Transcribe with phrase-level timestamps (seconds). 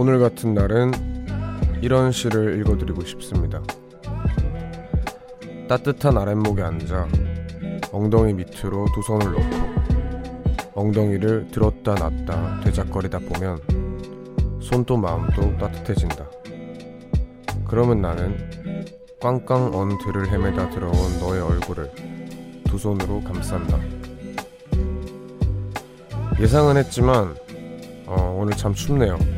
[0.00, 0.92] 오늘 같은 날은
[1.82, 3.60] 이런 시를 읽어드리고 싶습니다.
[5.68, 7.08] 따뜻한 아랫목에 앉아
[7.90, 13.58] 엉덩이 밑으로 두 손을 놓고 엉덩이를 들었다 놨다 되작거리다 보면
[14.62, 16.30] 손도 마음도 따뜻해진다.
[17.66, 18.38] 그러면 나는
[19.20, 21.90] 꽝꽝 언 들을 헤매다 들어온 너의 얼굴을
[22.68, 23.76] 두 손으로 감싼다.
[26.38, 27.34] 예상은 했지만
[28.06, 29.37] 어, 오늘 참 춥네요.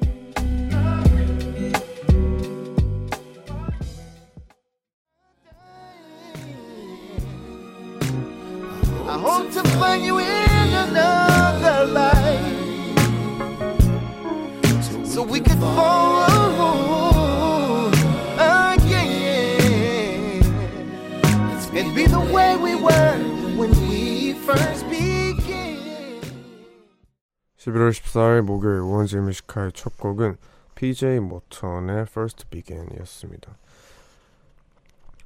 [28.11, 30.35] 14일 목요일 우원재 Music High의 첫 곡은
[30.75, 33.55] PJ Morton의 First Began이었습니다.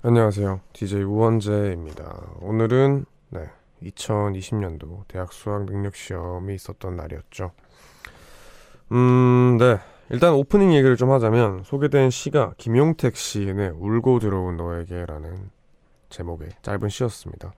[0.03, 0.61] 안녕하세요.
[0.73, 2.37] DJ 우원재입니다.
[2.41, 3.49] 오늘은 네,
[3.81, 7.51] 2020년도 대학 수학 능력 시험이 있었던 날이었죠.
[8.91, 9.79] 음, 네.
[10.11, 15.49] 일단 오프닝 얘기를 좀 하자면 소개된 시가 김용택 시인의 울고 들어온 너에게라는
[16.09, 17.51] 제목의 짧은 시였습니다.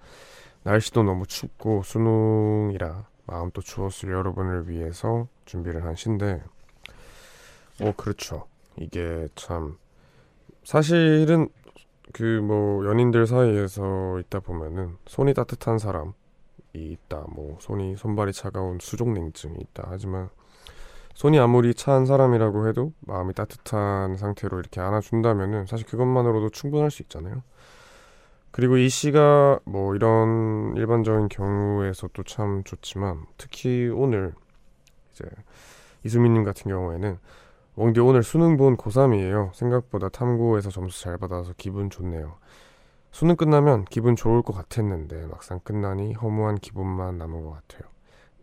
[0.64, 6.42] 날씨도 너무 춥고 수능이라 마음도 추웠을 여러분을 위해서 준비를 한 시인데
[7.81, 8.47] 어 그렇죠.
[8.78, 9.78] 이게 참
[10.64, 11.50] 사실은
[12.14, 16.11] 그 뭐 연인들 사이에서 있다 보면은 손이 따뜻한 사람이
[16.73, 17.25] 있다.
[17.30, 19.88] 뭐 손이 손발이 차가운 수족냉증이 있다.
[19.89, 20.30] 하지만
[21.16, 27.44] 손이 아무리 차한 사람이라고 해도 마음이 따뜻한 상태로 이렇게 안아준다면은 사실 그것만으로도 충분할 수 있잖아요.
[28.58, 34.34] 그리고 이 시가 뭐 이런 일반적인 경우에서도 참 좋지만 특히 오늘
[35.12, 35.25] 이제
[36.03, 37.19] 이수민님 같은 경우에는
[37.75, 39.53] 웡디 오늘 수능 본 고3이에요.
[39.53, 42.40] 생각보다 탐구에서 점수 잘 받아서 기분 좋네요.
[43.12, 47.88] 수능 끝나면 기분 좋을 것 같았는데 막상 끝나니 허무한 기분만 남은 것 같아요.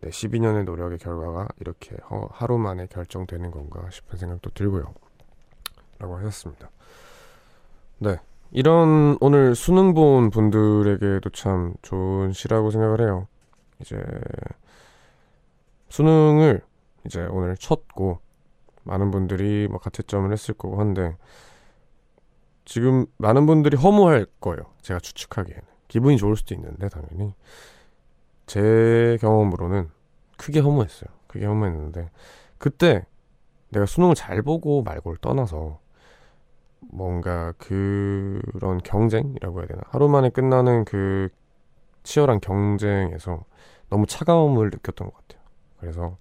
[0.00, 4.94] 네, 12년의 노력의 결과가 이렇게 허- 하루 만에 결정되는 건가 싶은 생각도 들고요.
[5.98, 6.70] 라고 하셨습니다.
[7.98, 8.20] 네.
[8.54, 13.26] 이런 오늘 수능 본 분들에게도 참 좋은 시라고 생각을 해요.
[13.80, 14.00] 이제
[15.88, 16.62] 수능을
[17.04, 18.20] 이제 오늘 쳤고
[18.84, 21.16] 많은 분들이 뭐 가채점을 했을 거고 한데
[22.64, 24.62] 지금 많은 분들이 허무할 거예요.
[24.82, 27.34] 제가 추측하기에는 기분이 좋을 수도 있는데 당연히
[28.46, 29.90] 제 경험으로는
[30.36, 31.10] 크게 허무했어요.
[31.26, 32.08] 크게 허무했는데
[32.58, 33.04] 그때
[33.70, 35.80] 내가 수능을 잘 보고 말고를 떠나서
[36.90, 41.28] 뭔가 그런 경쟁이라고 해야 되나 하루 만에 끝나는 그
[42.02, 43.44] 치열한 경쟁에서
[43.88, 45.42] 너무 차가움을 느꼈던 것 같아요.
[45.78, 46.16] 그래서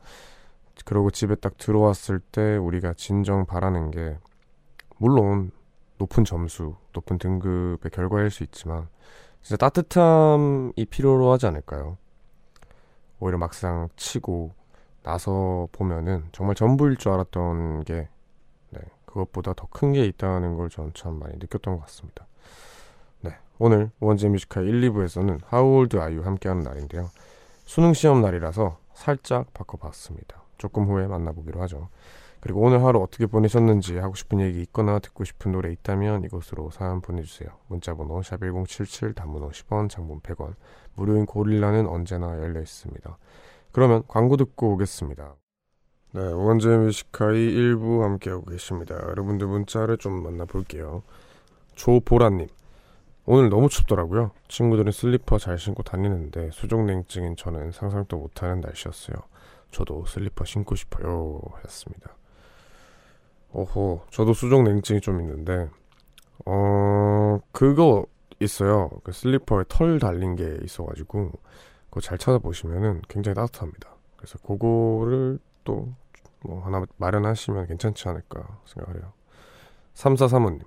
[0.86, 4.18] 그러고 집에 딱 들어왔을 때 우리가 진정 바라는 게
[4.98, 5.52] 물론
[5.98, 8.88] 높은 점수, 높은 등급의 결과일 수 있지만
[9.42, 11.98] 진짜 따뜻함이 필요로 하지 않을까요?
[13.20, 14.52] 오히려 막상 치고
[15.04, 18.10] 나서 보면은 정말 전부일 줄 알았던 게 네,
[19.14, 22.26] 그것보다 더 큰 게 있다는 걸전참 많이 느꼈던 것 같습니다.
[23.22, 27.10] 네, 오늘 원제 뮤지컬 1, 2부에서는 How Old Are You 함께하는 날인데요.
[27.66, 30.42] 수능 시험 날이라서 살짝 바꿔봤습니다.
[30.58, 31.90] 조금 후에 만나보기로 하죠.
[32.40, 37.00] 그리고 오늘 하루 어떻게 보내셨는지 하고 싶은 얘기 있거나 듣고 싶은 노래 있다면 이곳으로 사연
[37.02, 37.50] 보내주세요.
[37.68, 40.56] 문자번호 샵1077 단문 50원 장문 100원
[40.96, 43.18] 무료인 고릴라는 언제나 열려 있습니다.
[43.72, 45.36] 그러면 광고 듣고 오겠습니다.
[46.16, 48.94] 네, 우원재 Music High 1부 함께하고 계십니다.
[48.96, 51.02] 여러분들 문자를 좀 만나볼게요.
[51.74, 52.48] 조보라님
[53.26, 54.30] 오늘 너무 춥더라고요.
[54.48, 59.16] 친구들은 슬리퍼 잘 신고 다니는데 수족냉증인 저는 상상도 못하는 날씨였어요.
[59.72, 61.42] 저도 슬리퍼 신고 싶어요.
[61.64, 62.16] 했습니다.
[63.52, 65.68] 오호, 저도 수족냉증이 좀 있는데,
[66.46, 68.06] 어, 그거
[68.40, 68.90] 있어요.
[69.04, 71.32] 그 슬리퍼에 털 달린 게 있어가지고,
[71.90, 73.96] 그거 잘 찾아보시면은 굉장히 따뜻합니다.
[74.16, 75.94] 그래서 그거를 또
[76.44, 79.14] 뭐 하나 마련하시면 괜찮지 않을까 생각을 해요.
[79.96, 80.62] 3435님.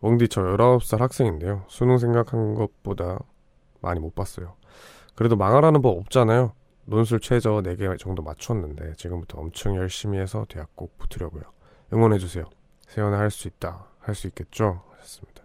[0.00, 1.64] 웡디 저 19살 학생인데요.
[1.68, 3.18] 수능 생각한 것보다
[3.80, 4.54] 많이 못 봤어요.
[5.14, 6.52] 그래도 망하라는 법 없잖아요.
[6.86, 11.42] 논술 최저 4개 정도 맞췄는데 지금부터 엄청 열심히 해서 대학 꼭 붙으려고요.
[11.92, 12.44] 응원해주세요.
[12.88, 13.86] 세연아 할 수 있다.
[14.00, 14.82] 할 수 있겠죠?
[14.96, 15.42] 하셨습니다.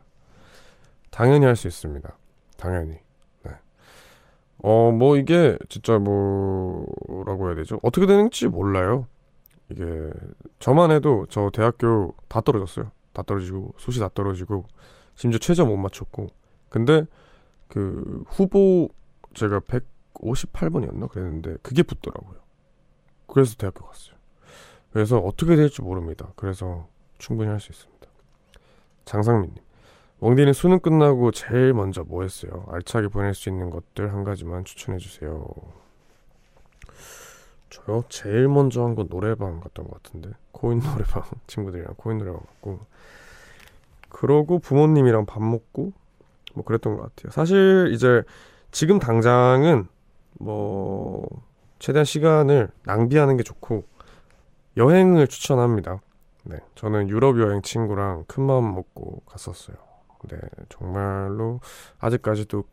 [1.11, 2.17] 당연히 할 수 있습니다.
[2.57, 2.99] 당연히.
[3.43, 3.51] 네.
[4.57, 7.79] 어, 뭐 이게 진짜 뭐라고 해야 되죠?
[7.83, 9.07] 어떻게 되는지 몰라요.
[9.69, 10.09] 이게
[10.59, 12.91] 저만 해도 저 대학교 다 떨어졌어요.
[13.13, 14.65] 다 떨어지고 수시 다 떨어지고
[15.15, 16.27] 심지어 최저 못 맞췄고
[16.69, 17.05] 근데
[17.67, 18.89] 그 후보
[19.33, 22.39] 제가 258번이었나 그랬는데 그게 붙더라고요.
[23.27, 24.15] 그래서 대학교 갔어요.
[24.91, 26.31] 그래서 어떻게 될지 모릅니다.
[26.35, 26.87] 그래서
[27.19, 28.07] 충분히 할 수 있습니다.
[29.05, 29.55] 장상민님.
[30.21, 32.65] 웡디는 수능 끝나고 제일 먼저 뭐 했어요?
[32.69, 35.47] 알차게 보낼 수 있는 것들 한 가지만 추천해 주세요.
[37.69, 38.03] 저요?
[38.09, 42.79] 제일 먼저 한 건 노래방 갔던 것 같은데 코인 노래방 친구들이랑 코인 노래방 갔고
[44.09, 45.93] 그러고 부모님이랑 밥 먹고
[46.55, 47.31] 뭐 그랬던 것 같아요.
[47.31, 48.23] 사실 이제
[48.71, 49.87] 지금 당장은
[50.39, 51.27] 뭐
[51.77, 53.83] 최대한 시간을 낭비하는 게 좋고
[54.77, 56.01] 여행을 추천합니다.
[56.43, 59.77] 네, 저는 유럽 여행 친구랑 큰 마음 먹고 갔었어요.
[60.29, 60.37] 네,
[60.69, 61.59] 정말로
[61.99, 62.63] 아직까지도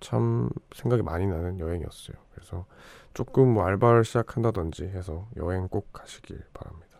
[0.00, 2.16] 참 생각이 많이 나는 여행이었어요.
[2.34, 2.64] 그래서
[3.14, 6.98] 조금 뭐 알바를 시작한다든지 해서 여행 꼭 가시길 바랍니다.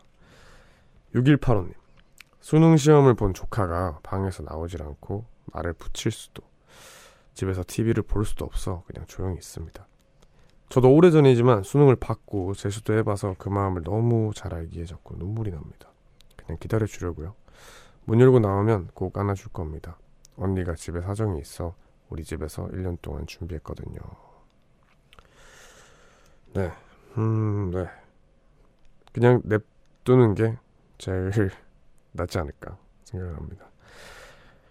[1.15, 1.75] 6185님.
[2.41, 6.43] 수능 시험을 본 조카가 방에서 나오질 않고 말을 붙일 수도
[7.35, 9.87] 집에서 TV를 볼 수도 없어 그냥 조용히 있습니다.
[10.69, 15.91] 저도 오래전이지만 수능을 받고 재수도 해봐서 그 마음을 너무 잘 알기에 자꾸 눈물이 납니다.
[16.37, 17.35] 그냥 기다려 주려고요.
[18.05, 19.99] 문 열고 나오면 꼭 안아줄 겁니다.
[20.37, 21.75] 언니가 집에 사정이 있어
[22.09, 23.99] 우리 집에서 1년 동안 준비했거든요.
[26.55, 26.71] 네.
[27.19, 27.87] 음, 네.
[29.13, 30.57] 그냥 냅두는 게
[30.99, 31.31] 제일
[32.13, 33.67] 낫지 않을까 생각을 합니다.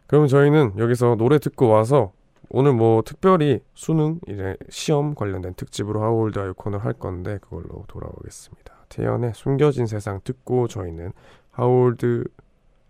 [0.07, 2.11] 그러면 저희는 여기서 노래 듣고 와서
[2.49, 8.73] 오늘 뭐 특별히 수능 이제 시험 관련된 특집으로 하울드 코너 할 건데 그걸로 돌아오겠습니다.
[8.89, 11.13] 태연의 숨겨진 세상 듣고 저희는
[11.51, 12.23] 하울드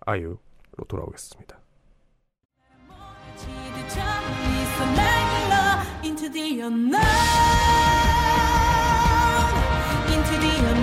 [0.06, 0.38] 아유로
[0.88, 1.60] 돌아오겠습니다.
[10.32, 10.79] to the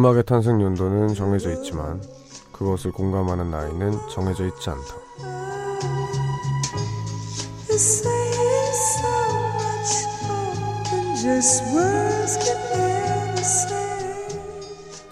[0.00, 2.02] 음악의 탄생 연도는 정해져 있지만
[2.52, 4.94] 그것을 공감하는 나이는 정해져 있지 않다.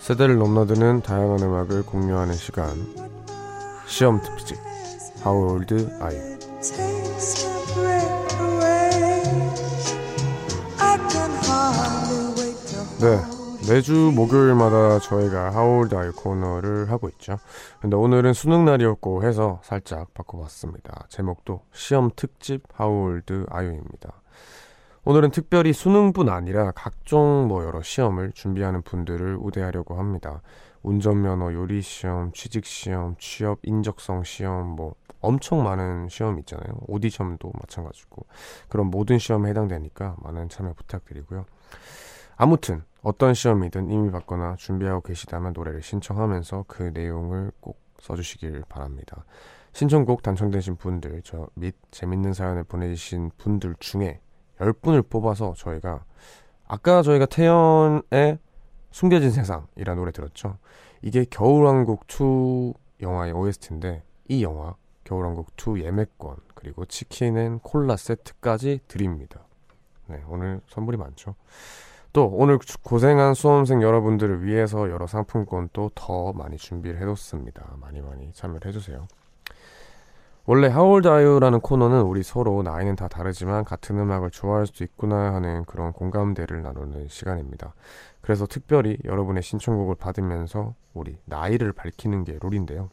[0.01, 2.67] 세대를 넘나드는 다양한 음악을 공유하는 시간
[3.87, 4.57] 시험 특집
[5.23, 6.28] How old are you?
[13.69, 17.39] 매주 목요일마다 저희가 are you 코너를 하고 있죠
[17.81, 23.21] 근데 오늘은 수능 날이었고 해서 살짝 바꿔봤습니다 제목도 시험 특집 are
[23.51, 24.23] you입니다
[25.05, 30.43] 오늘은 특별히 수능뿐 아니라 각종 뭐 여러 시험을 준비하는 분들을 우대하려고 합니다.
[30.83, 36.79] 운전면허, 요리 시험, 취직 시험, 취업 인적성 시험, 뭐 엄청 많은 시험이 있잖아요.
[36.89, 38.27] 오디션도 마찬가지고
[38.69, 41.47] 그런 모든 시험에 해당되니까 많은 참여 부탁드리고요.
[42.39, 49.25] 아무튼 어떤 시험이든 이미 받거나 준비하고 계시다면 노래를 신청하면서 그 내용을 꼭 써주시길 바랍니다.
[49.73, 54.21] 신청곡 당첨되신 분들 저 및 재밌는 사연을 보내주신 분들 중에
[54.61, 56.05] 10분을 뽑아서 저희가
[56.69, 58.39] 아까 저희가 태연의
[58.93, 60.59] 숨겨진 세상이라는 노래 들었죠.
[61.03, 68.81] 이게 겨울왕국 2 영화의 OST인데 이 영화 겨울왕국 2 예매권 그리고 치킨 and 콜라 세트까지
[68.87, 69.41] 드립니다.
[70.07, 71.35] 네, 오늘 선물이 많죠.
[72.13, 77.77] 또 오늘 고생한 수험생 여러분들을 위해서 여러 상품권 또 더 많이 준비를 해뒀습니다.
[77.81, 79.07] 많이 많이 참여를 해주세요.
[80.47, 85.93] 원래 you라는 코너는 우리 서로 나이는 다 다르지만 같은 음악을 좋아할 수 있구나 하는 그런
[85.93, 87.75] 공감대를 나누는 시간입니다.
[88.23, 92.89] 그래서 특별히 여러분의 신청곡을 받으면서 우리 나이를 밝히는 게 룰인데요.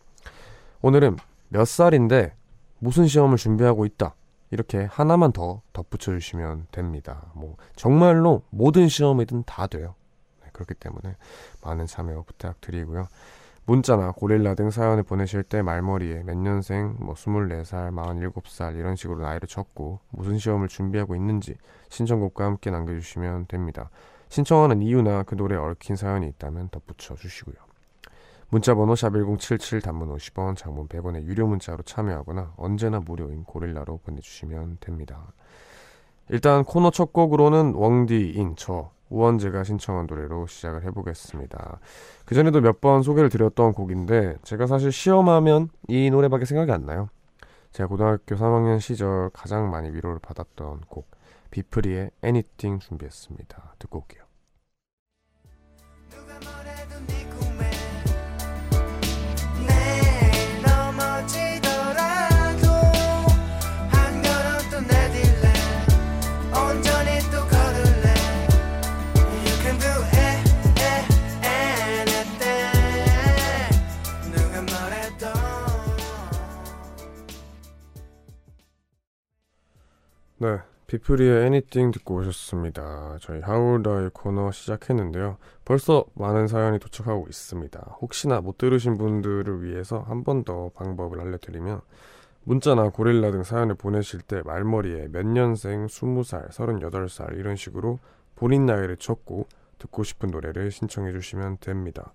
[0.82, 1.16] 오늘은
[1.48, 2.36] 몇 살인데
[2.80, 4.16] 무슨 시험을 준비하고 있다.
[4.56, 7.30] 이렇게 하나만 더 덧붙여 주시면 됩니다.
[7.34, 9.96] 뭐 정말로 모든 시험이든 다 돼요.
[10.42, 11.18] 네, 그렇기 때문에
[11.62, 13.10] 많은 참여 부탁드리고요.
[13.66, 19.50] 문자나 고릴라 등 사연을 보내실 때 말머리에 몇 년생, 뭐 24살, 47살 이런 식으로 나이를
[19.50, 21.58] 적고 무슨 시험을 준비하고 있는지
[21.90, 23.90] 신청곡과 함께 남겨주시면 됩니다.
[24.30, 27.56] 신청하는 이유나 그 노래에 얽힌 사연이 있다면 덧붙여 주시고요.
[28.56, 35.34] 문자번호 샵1077 단문 50원, 장문 100원의 유료 문자로 참여하거나 언제나 무료인 고릴라로 보내주시면 됩니다.
[36.30, 41.80] 일단 코너 첫 곡으로는 웡디인 저 우원재가 신청한 노래로 시작을 해보겠습니다.
[42.24, 47.10] 그전에도 몇 번 소개를 드렸던 곡인데 제가 사실 시험하면 이 노래밖에 생각이 안 나요.
[47.74, 51.12] 제가 고등학교 3학년 시절 가장 많이 위로를 받았던 곡
[51.52, 53.76] 비프리의 Anything 준비했습니다.
[53.80, 54.24] 듣고 올게요.
[80.38, 83.18] 네, 비프리의 Anything 듣고 오셨습니다.
[83.22, 85.38] 저희 하울다의 코너 시작했는데요.
[85.64, 87.98] 벌써 많은 사연이 도착하고 있습니다.
[88.02, 91.82] 혹시나 못 들으신 분들을 위해서 한 번 더 방법을 알려드리면
[92.44, 97.98] 문자나 고릴라 등 사연을 보내실 때 말머리에 몇 년생, 20살, 38살 이런 식으로
[98.36, 99.48] 본인 나이를 적고
[99.80, 102.14] 듣고 싶은 노래를 신청해 주시면 됩니다.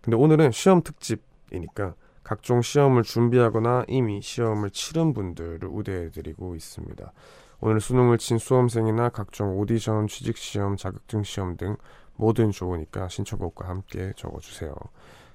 [0.00, 7.12] 근데 오늘은 시험 특집이니까 각종 시험을 준비하거나 이미 시험을 치른 분들을 우대해 드리고 있습니다.
[7.60, 11.76] 오늘 수능을 친 수험생이나 각종 오디션, 취직시험, 자격증 시험 등
[12.16, 14.74] 뭐든 좋으니까 신청곡과 함께 적어주세요.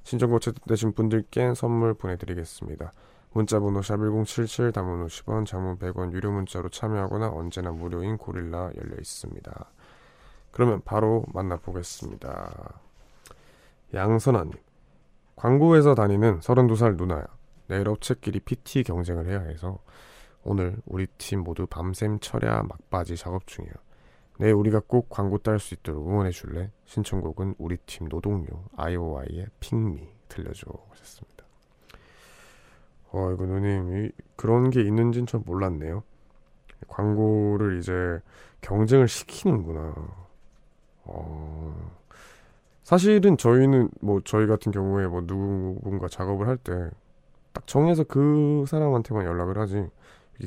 [0.03, 2.91] 신청곡 채택되신 분들께 선물 보내드리겠습니다.
[3.33, 9.71] 문자번호 샵1077 단문 50원, 장문 100원 유료 문자로 참여하거나 언제나 무료인 고릴라 열려 있습니다.
[10.51, 12.73] 그러면 바로 만나보겠습니다.
[13.93, 14.51] 양선아님
[15.35, 17.25] 광고회사 다니는 32살 누나야.
[17.67, 19.79] 내일 업체끼리 PT 경쟁을 해야 해서
[20.43, 23.71] 오늘 우리 팀 모두 밤샘 철야 막바지 작업 중이야.
[24.39, 26.71] 내일 우리가 꼭 광고 딸 수 있도록 응원해 줄래?
[26.85, 31.45] 신청곡은 우리 팀 노동요 아이오아이의 핑미 들려줘 하셨습니다.
[33.11, 36.03] 어 이거 누님 이, 그런 게 있는진 전 몰랐네요.
[36.87, 38.19] 광고를 이제
[38.61, 39.93] 경쟁을 시키는구나.
[41.03, 41.91] 어
[42.83, 46.89] 사실은 저희는 뭐 저희 같은 경우에 뭐 누군가 작업을 할 때
[47.53, 49.89] 딱 정해서 그 사람한테만 연락을 하지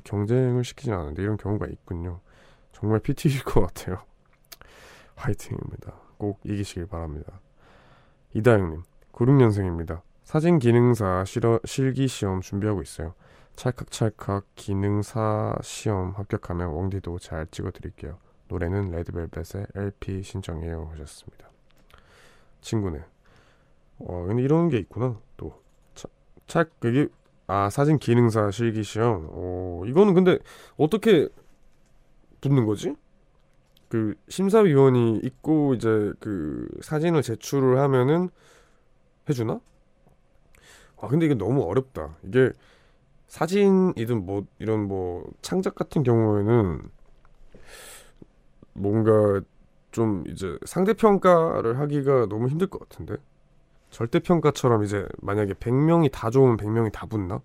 [0.01, 2.21] 경쟁을 시키진 않은데 이런 경우가 있군요.
[2.73, 4.03] 정말 PT일 것 같아요.
[5.17, 5.95] 화이팅입니다.
[6.19, 7.41] 꼭 이기시길 바랍니다.
[8.33, 8.83] 이다영님,
[9.13, 10.03] 96년생입니다.
[10.25, 13.15] 사진 기능사 실어, 실기 시험 준비하고 있어요.
[13.57, 18.19] 찰칵찰칵 기능사 시험 합격하면 웡디도 잘 찍어드릴게요.
[18.49, 21.49] 노래는 레드벨벳의 LP 신청해요 하셨습니다.
[22.61, 23.05] 친구네.
[23.99, 25.19] 어, 근데 이런 게 있구나.
[25.37, 25.63] 또.
[25.95, 26.09] 차,
[26.47, 27.07] 차, 그게,
[27.47, 29.29] 아, 사진 기능사 실기 시험.
[29.31, 30.39] 오, 이거는 근데
[30.77, 31.29] 어떻게
[32.41, 32.95] 붙는 거지?
[33.89, 38.31] 그 심사위원이 있고 이제 그 사진을 제출을 하면은
[39.29, 39.61] 해주나?
[41.01, 42.17] 아 근데 이게 너무 어렵다.
[42.25, 42.51] 이게
[43.29, 46.83] 사진이든 뭐 이런 뭐 창작 같은 경우에는
[48.73, 49.41] 뭔가
[49.93, 53.17] 좀 이제 상대평가를 하기가 너무 힘들 것 같은데
[53.95, 57.41] 절대평가처럼 이제 만약에 100명이 다 좋으면 100명이 다 붙나?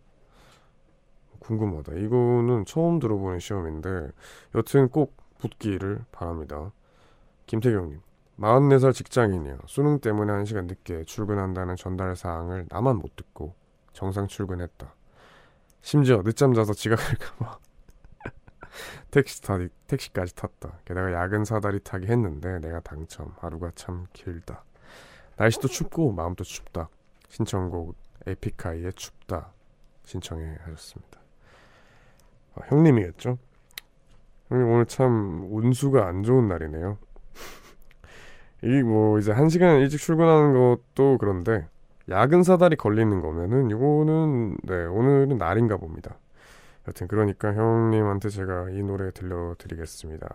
[1.37, 1.93] 궁금하다.
[1.93, 4.09] 이거는 처음 들어보는 시험인데
[4.55, 6.71] 여튼 꼭 붙기를 바랍니다.
[7.45, 8.01] 김태경님
[8.39, 9.59] 44살 직장인이야.
[9.67, 13.53] 수능 때문에 1시간 늦게 출근한다는 전달 사항을 나만 못 듣고
[13.93, 14.91] 정상 출근했다.
[15.81, 17.59] 심지어 늦잠 자서 지각할까봐
[19.11, 20.79] 택시 타, 택시까지 탔다.
[20.83, 23.35] 게다가 야근 사다리 타기 했는데 내가 당첨.
[23.37, 24.63] 하루가 참 길다.
[25.39, 26.89] 날씨도 춥고 마음도 춥다.
[27.29, 27.95] 신청곡
[28.27, 29.53] 에픽하이의 춥다
[30.03, 31.19] 신청해 하셨습니다.
[32.55, 33.37] 아, 형님이겠죠?
[34.49, 36.97] 형님 오늘 참 운수가 안 좋은 날이네요.
[38.63, 41.69] 이 뭐 이제 한 시간 일찍 출근하는 것도 그런데
[42.09, 46.17] 야근 사다리 걸리는 거면은 이거는 네 오늘은 날인가 봅니다.
[46.87, 50.27] 여튼 그러니까 형님한테 제가 이 노래 들려드리겠습니다.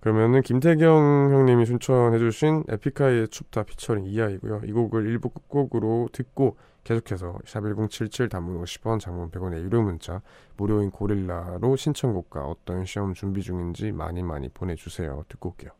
[0.00, 4.62] 그러면은 김태경 형님이 신청해주신 에픽하이의 춥다 피처링 이하이고요.
[4.64, 10.22] 이 곡을 일부 끝곡으로 듣고 계속해서 샵1077 단문 50원 장문 100원의 유료 문자
[10.56, 15.24] 무료인 고릴라로 신청곡과 어떤 시험 준비 중인지 많이 많이 보내주세요.
[15.28, 15.72] 듣고 올게요.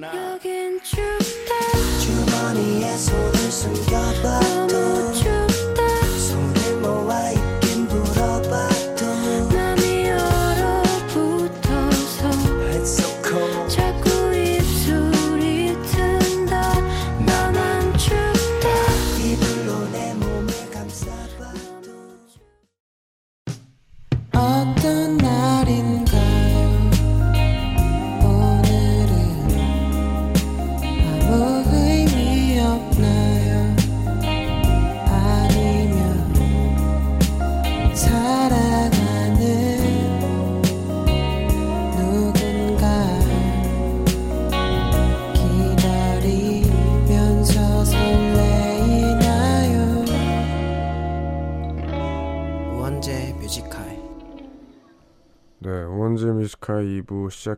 [0.00, 1.54] 여긴 춥다
[2.00, 4.53] 주머니에 손을 숨겨봐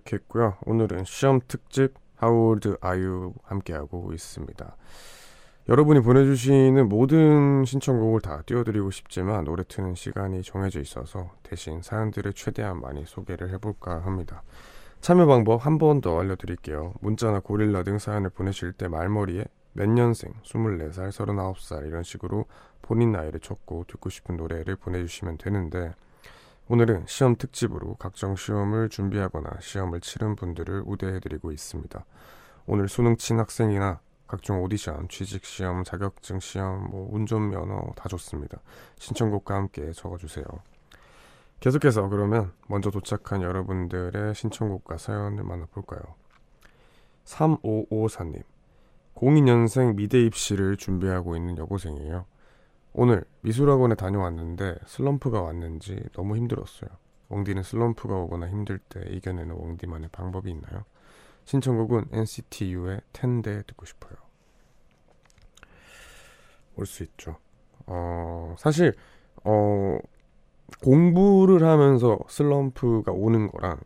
[0.07, 0.57] 시작했고요.
[0.65, 4.77] 오늘은 시험 특집 are you 함께하고 있습니다.
[5.69, 12.81] 여러분이 보내주시는 모든 신청곡을 다 띄워드리고 싶지만 노래 트는 시간이 정해져 있어서 대신 사연들을 최대한
[12.81, 14.43] 많이 소개를 해볼까 합니다.
[15.01, 16.95] 참여 방법 한 번 더 알려드릴게요.
[17.01, 22.47] 문자나 고릴라 등 사연을 보내실 때 말머리에 몇 년생, 24살, 39살 이런 식으로
[22.81, 25.93] 본인 나이를 적고 듣고 싶은 노래를 보내주시면 되는데
[26.69, 32.05] 오늘은 시험 특집으로 각종 시험을 준비하거나 시험을 치른 분들을 우대해드리고 있습니다.
[32.67, 38.59] 오늘 수능 친 학생이나 각종 오디션, 취직 시험, 자격증 시험, 뭐 운전 면허 다 좋습니다.
[38.99, 40.45] 신청곡과 함께 적어주세요.
[41.61, 46.01] 계속해서 그러면 먼저 도착한 여러분들의 신청곡과 사연을 만나볼까요?
[47.27, 48.43] 3554님
[49.15, 52.27] 02년생 미대 입시를 준비하고 있는 여고생이에요.
[52.99, 56.89] 오늘 미술학원에 다녀왔는데 슬럼프가 왔는지 너무 힘들었어요.
[57.29, 60.85] 웡디는 슬럼프가 오거나 힘들 때 이겨내는 웡디만의 방법이 있나요?
[61.45, 64.15] 신청곡은 NCT U의 텐데 듣고 싶어요.
[66.77, 67.37] 올 수 있죠.
[67.87, 68.95] 어, 사실
[69.45, 69.99] 어,
[70.83, 73.79] 공부를 하면서 슬럼프가 오는 거랑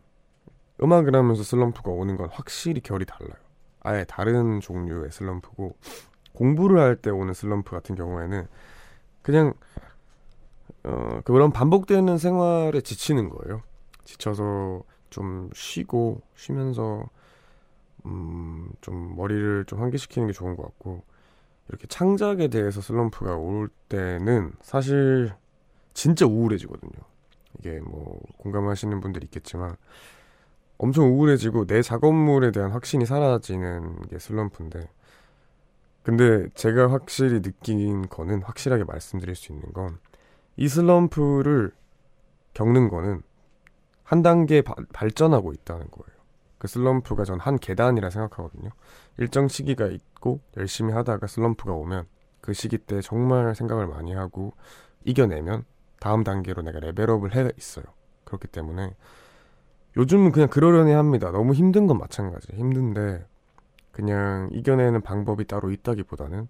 [0.81, 3.35] 음악을 하면서 슬럼프가 오는 건 확실히 결이 달라요.
[3.81, 5.75] 아예 다른 종류의 슬럼프고
[6.33, 8.47] 공부를 할 때 오는 슬럼프 같은 경우에는
[9.21, 9.53] 그냥
[10.83, 13.61] 어, 그런 반복되는 생활에 지치는 거예요.
[14.03, 17.05] 지쳐서 좀 쉬고 쉬면서
[18.05, 21.03] 음, 좀 머리를 좀 환기시키는 게 좋은 것 같고
[21.69, 25.33] 이렇게 창작에 대해서 슬럼프가 올 때는 사실
[25.93, 26.91] 진짜 우울해지거든요.
[27.59, 29.75] 이게 뭐 공감하시는 분들이 있겠지만
[30.77, 34.89] 엄청 우울해지고 내 작업물에 대한 확신이 사라지는 게 슬럼프인데
[36.03, 39.99] 근데 제가 확실히 느낀 거는 확실하게 말씀드릴 수 있는 건
[40.57, 41.71] 이 슬럼프를
[42.53, 43.23] 겪는 거는
[44.03, 46.21] 한 단계 바- 발전하고 있다는 거예요.
[46.59, 48.69] 그 슬럼프가 전 한 계단이라 생각하거든요.
[49.17, 52.05] 일정 시기가 있고 열심히 하다가 슬럼프가 오면
[52.41, 54.53] 그 시기 때 정말 생각을 많이 하고
[55.05, 55.65] 이겨내면
[55.99, 57.85] 다음 단계로 내가 레벨업을 해 있어요.
[58.25, 58.95] 그렇기 때문에
[59.97, 61.31] 요즘은 그냥 그러려니 합니다.
[61.31, 62.47] 너무 힘든 건 마찬가지.
[62.55, 63.25] 힘든데
[63.91, 66.47] 그냥 이겨내는 방법이 따로 있다기보다는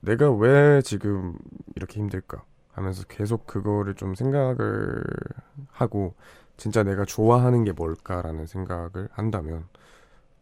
[0.00, 1.36] 내가 왜 지금
[1.74, 5.02] 이렇게 힘들까 하면서 계속 그거를 좀 생각을
[5.70, 6.14] 하고
[6.56, 9.66] 진짜 내가 좋아하는 게 뭘까라는 생각을 한다면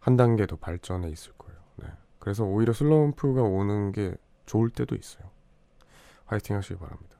[0.00, 1.58] 한 단계 더 발전해 있을 거예요.
[1.76, 1.86] 네.
[2.18, 4.14] 그래서 오히려 슬럼프가 오는 게
[4.46, 5.24] 좋을 때도 있어요.
[6.26, 7.16] 화이팅 하시기 바랍니다.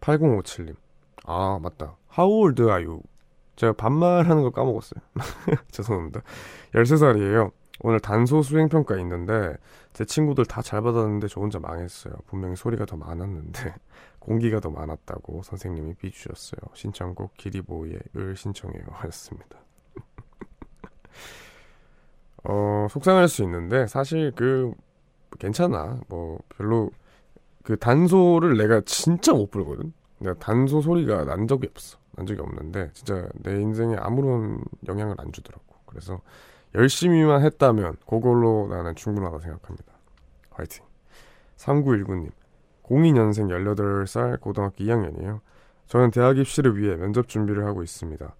[0.00, 0.76] 8057님.
[1.24, 1.96] 아, 맞다.
[2.16, 3.02] How old are you?
[3.56, 5.00] 제가 반말하는 걸 까먹었어요.
[5.70, 6.22] 죄송합니다.
[6.74, 7.52] 13살이에요.
[7.82, 9.56] 오늘 단소 수행 평가 있는데
[9.92, 12.14] 제 친구들 다 잘 받았는데 저 혼자 망했어요.
[12.26, 13.74] 분명히 소리가 더 많았는데
[14.20, 16.60] 공기가 더 많았다고 선생님이 비주셨어요.
[16.74, 19.58] 신청곡 기리보이의 을 신청해요 하셨습니다.
[22.44, 24.72] 어 속상할 수 있는데 사실 그
[25.38, 26.00] 괜찮아.
[26.08, 26.90] 뭐 별로
[27.64, 29.92] 그 단소를 내가 진짜 못 부르거든.
[30.18, 31.98] 내가 단소 소리가 난 적이 없어.
[32.12, 35.64] 난 적이 없는데 진짜 내 인생에 아무런 영향을 안 주더라고.
[35.86, 36.20] 그래서
[36.74, 39.92] 열심히만 했다면 그걸로 나는 충분하다 생각합니다.
[40.50, 40.84] 화이팅.
[41.56, 42.30] 3919님.
[42.84, 45.40] 02년생 18살 고등학교 2학년이에요.
[45.86, 48.34] 저는 대학 입시를 위해 면접 준비를 하고 있습니다.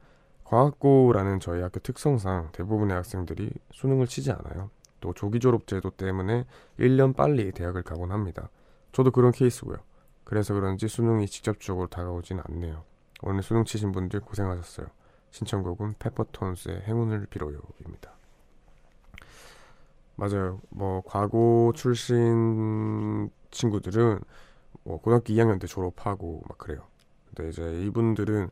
[0.44, 4.70] 과학고라는 저희 학교 특성상 대부분의 학생들이 수능을 치지 않아요.
[5.00, 6.46] 또 조기 졸업 제도 때문에
[6.78, 8.48] 1년 빨리 대학을 가곤 합니다.
[8.92, 9.76] 저도 그런 케이스고요.
[10.24, 12.84] 그래서 그런지 수능이 직접적으로 다가오진 않네요.
[13.22, 14.86] 오늘 수능 치신 분들 고생하셨어요.
[15.30, 18.12] 신청곡은 페퍼톤스의 행운을 빌어요입니다.
[20.16, 20.60] 맞아요.
[20.70, 24.20] 뭐 과고 출신 친구들은
[24.84, 26.86] 뭐 고등학교 2학년 때 졸업하고 막 그래요.
[27.34, 28.50] 근데 이제 이분들은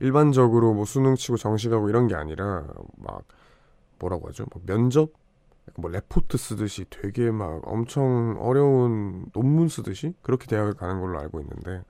[0.00, 2.66] 일반적으로 뭐 수능 치고 정시가고 이런 게 아니라
[2.96, 3.22] 막
[3.98, 4.46] 뭐라고 하죠?
[4.52, 5.10] 뭐 면접
[5.76, 11.82] 뭐 레포트 쓰듯이 되게 막 엄청 어려운 논문 쓰듯이 그렇게 대학을 가는 걸로 알고 있는데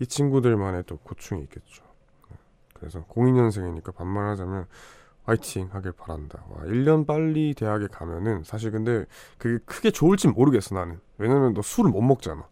[0.00, 1.84] 이 친구들만의 또 고충이 있겠죠.
[2.30, 2.36] 네.
[2.74, 4.66] 그래서 02년생이니까 반말하자면
[5.26, 6.44] 화이팅 하길 바란다.
[6.50, 9.04] 와, 1년 빨리 대학에 가면은 사실 근데
[9.38, 11.00] 그게 크게 좋을진 모르겠어 나는.
[11.18, 12.46] 왜냐면 너 술을 못 먹잖아.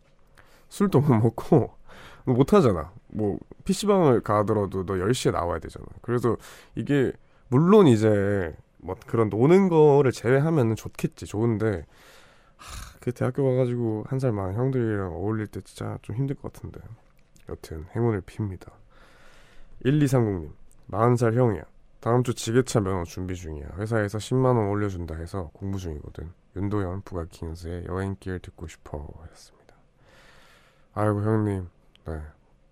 [0.68, 1.72] 술도 못 먹고
[2.26, 2.92] 못 하잖아.
[3.08, 5.87] 뭐 PC방을 가더라도 너 10시에 나와야 되잖아.
[6.02, 6.37] 그래서
[6.74, 7.12] 이게
[7.48, 11.26] 물론 이제 뭐 그런 노는 거를 제외하면은 좋겠지.
[11.26, 11.87] 좋은데
[12.56, 16.80] 하, 그 대학교 가가지고 한 살 많은 형들이랑 어울릴 때 진짜 좀 힘들 것 같은데.
[17.48, 18.72] 여튼 행운을 빕니다.
[19.84, 20.50] 1230님
[20.90, 21.62] 40살 형이야.
[22.05, 23.67] 다음 주 지게차 면허 준비 중이야.
[23.79, 26.31] 회사에서 10만 원 올려준다 해서 공부 중이거든.
[26.55, 29.75] 윤도현 부가킹스의 여행길 듣고 싶어 하셨습니다.
[30.93, 31.71] 아이고 형님,
[32.05, 32.21] 네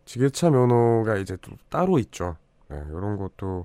[0.05, 2.37] 지게차 면허가 이제 또 따로 있죠.
[2.69, 3.65] 네, 이런 것도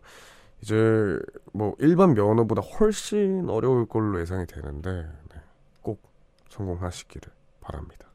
[0.62, 1.20] 이제
[1.52, 4.90] 뭐 일반 면허보다 훨씬 어려울 걸로 예상이 되는데
[5.34, 5.42] 네,
[5.82, 6.02] 꼭
[6.48, 8.08] 성공하시기를 바랍니다.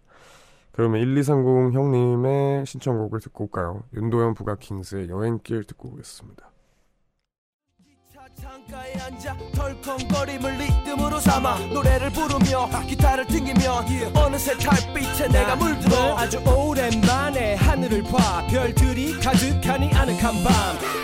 [0.72, 3.82] 그러면 1230 형님의 신청곡을 듣고 올까요?
[3.92, 6.51] 윤도현 부가킹스의 여행길 듣고 오겠습니다.
[8.40, 16.38] 차 창가에 앉아 덜컹거림을 리듬으로 삼아 노래를 부르며 기타를 튕기며 어느새 달빛에 내가 물들어 아주
[16.38, 18.44] 오랜만에 하늘을 봐.
[18.48, 20.52] 별들이 가득하니 아늑한 밤.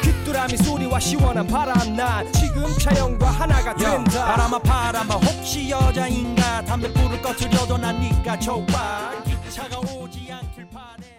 [0.03, 4.25] 귀뚜라미 소리와 시원한 바람 난 지금 차영과 하나가 된다.
[4.27, 6.65] 바람아 바람아 혹시 여자인가?
[6.65, 8.65] 담배 불을 꺼트려도 난 네가 좋아.
[9.25, 11.18] 기차가 오지 않길 바래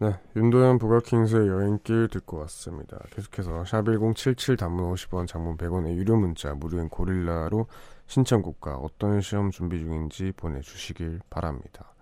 [0.00, 2.98] 네, 윤도현 부가킹스의 여행길 듣고 왔습니다.
[3.10, 7.66] 계속해서 샵1077 단문 50원, 장문 100원의 유료 문자 무료인 고릴라로
[8.06, 11.92] 신청곡과 어떤 시험 준비 중인지 보내주시길 바랍니다.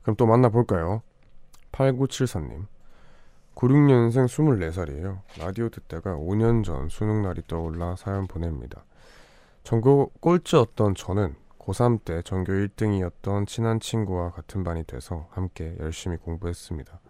[0.00, 1.02] 그럼 또 만나볼까요?
[1.72, 2.64] 8974님
[3.56, 5.20] 96년생 24살이에요.
[5.38, 8.86] 라디오 듣다가 5년 전 수능 날이 떠올라 사연 보냅니다.
[9.64, 17.01] 전교 꼴찌였던 저는 고3 때 전교 1등이었던 친한 친구와 같은 반이 돼서 함께 열심히 공부했습니다.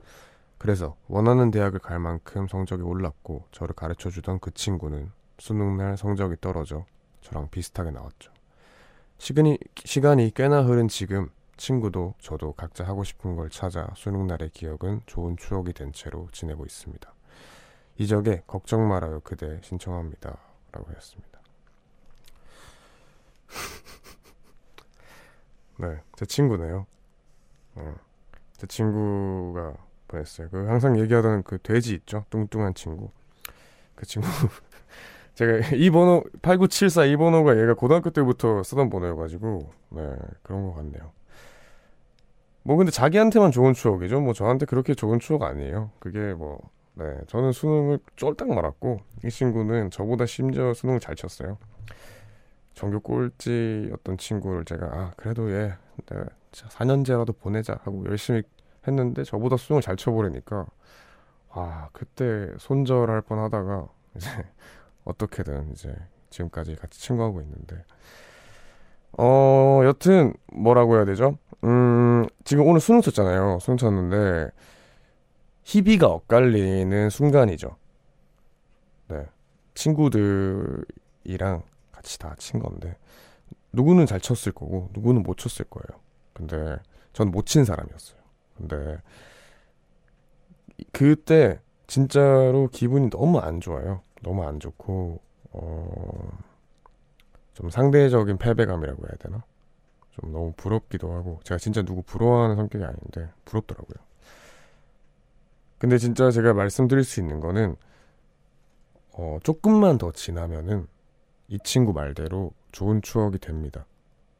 [0.63, 6.87] 그래서 원하는 대학을 갈 만큼 성적이 올랐고 저를 가르쳐 주던 그 친구는 수능날 성적이 떨어져
[7.21, 8.31] 저랑 비슷하게 나왔죠.
[9.19, 15.37] 시간이, 시간이 꽤나 흐른 지금 친구도 저도 각자 하고 싶은 걸 찾아 수능날의 기억은 좋은
[15.37, 17.13] 추억이 된 채로 지내고 있습니다.
[17.99, 20.39] 이적에 걱정 말아요 그대 신청합니다.
[20.71, 21.41] 라고 했습니다.
[25.79, 26.87] 네, 제 친구네요.
[27.75, 27.95] 어,
[28.59, 29.75] 제 친구가
[30.13, 30.49] 보냈어요.
[30.51, 32.25] 그 항상 얘기하던 그 돼지 있죠?
[32.31, 33.11] 뚱뚱한 친구.
[33.95, 34.29] 그 친구.
[35.35, 41.11] 제가 이 번호 8974 이 번호가 얘가 고등학교 때부터 쓰던 번호여가지고 네 그런 것 같네요.
[42.63, 44.21] 뭐 근데 자기한테만 좋은 추억이죠.
[44.21, 45.91] 뭐 저한테 그렇게 좋은 추억 아니에요.
[45.99, 46.61] 그게 뭐
[46.95, 51.57] 네, 저는 수능을 쫄딱 말았고 이 친구는 저보다 심지어 수능을 잘 쳤어요.
[52.75, 55.73] 전교 꼴찌였던 친구를 제가 아 그래도 얘
[56.07, 58.43] 내가 4년제라도 보내자 하고 열심히
[58.87, 60.67] 했는데 저보다 수능을 잘 쳐버리니까
[61.51, 64.29] 아 그때 손절할 뻔하다가 이제
[65.05, 65.95] 어떻게든 이제
[66.31, 67.85] 지금까지 같이 친구하고 있는데
[69.19, 71.37] 어 여튼 뭐라고 해야 되죠?
[71.65, 73.59] 음 지금 오늘 수능 쳤잖아요.
[73.61, 74.51] 수능 쳤는데
[75.65, 77.77] 희비가 엇갈리는 순간이죠.
[79.09, 79.27] 네
[79.75, 82.97] 친구들이랑 같이 다 친 건데
[83.73, 86.01] 누구는 잘 쳤을 거고 누구는 못 쳤을 거예요.
[86.33, 86.77] 근데
[87.13, 88.22] 전 못 친 사람이었어요.
[88.57, 88.99] 근데
[90.93, 94.03] 그때 진짜로 기분이 너무 안 좋아요.
[94.23, 95.21] 너무 안 좋고
[95.53, 96.39] 어,
[97.55, 99.45] 좀 상대적인 패배감이라고 해야 되나?
[100.11, 103.97] 좀 너무 부럽기도 하고 제가 진짜 누구 부러워하는 성격이 아닌데 부럽더라고요.
[105.79, 107.77] 근데 진짜 제가 말씀드릴 수 있는 거는
[109.15, 110.87] 어, 조금만 더 지나면은
[111.49, 113.85] 이 친구 말대로 좋은 추억이 됩니다.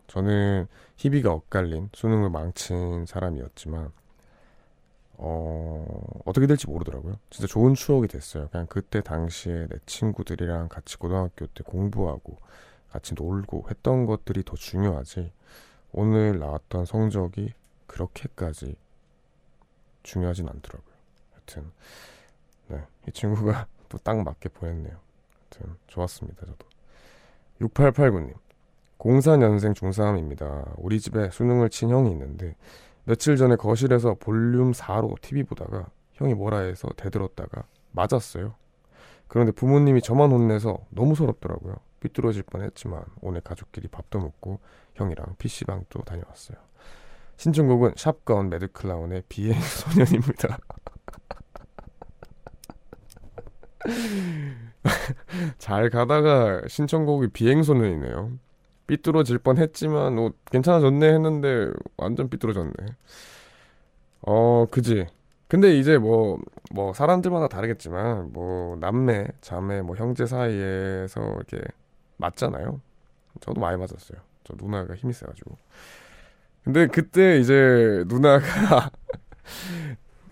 [0.07, 3.91] 저는 희비가 엇갈린 수능을 망친 사람이었지만
[5.19, 5.87] 어,
[6.25, 7.19] 어떻게 될지 모르더라고요.
[7.31, 8.49] 진짜 좋은 추억이 됐어요.
[8.49, 12.39] 그냥 그때 당시에 내 친구들이랑 같이 고등학교 때 공부하고
[12.91, 15.33] 같이 놀고 했던 것들이 더 중요하지.
[15.93, 17.53] 오늘 나왔던 성적이
[17.87, 18.77] 그렇게까지
[20.03, 20.95] 중요하진 않더라고요.
[21.33, 21.71] 하여튼
[22.69, 24.97] 네, 이 친구가 또 딱 맞게 보냈네요.
[25.51, 26.67] 하여튼 좋았습니다, 저도.
[27.61, 28.35] 6889님.
[28.99, 30.75] 04년생 중3입니다.
[30.79, 32.57] 우리 집에 수능을 친 형이 있는데
[33.05, 38.55] 며칠 전에 거실에서 볼륨 4로 TV 보다가 형이 뭐라 해서 대들었다가 맞았어요.
[39.29, 41.77] 그런데 부모님이 저만 혼내서 너무 서럽더라고요.
[42.01, 44.61] 삐뚤어질 뻔했지만 오늘 가족끼리 밥도 먹고
[44.95, 46.59] 형이랑 PC방도 다녀왔어요.
[47.37, 50.59] 신청곡은 샵건 매드클라운의 비행 소년입니다.
[55.59, 58.33] 잘 가다가 신청곡이 비행 소년이네요.
[58.87, 62.73] 삐뚤어질 뻔 했지만, 뭐, 괜찮아졌네 했는데, 완전 삐뚤어졌네.
[64.23, 65.07] 어, 그지.
[65.49, 66.39] 근데 이제 뭐,
[66.73, 71.63] 뭐, 사람들마다 다르겠지만, 뭐, 남매, 자매, 뭐, 형제 사이에서 이렇게
[72.17, 72.81] 맞잖아요.
[73.41, 74.21] 저도 많이 맞았어요.
[74.45, 75.57] 저 누나가 힘이 세가지고.
[76.65, 78.91] 근데 그때 이제 누나가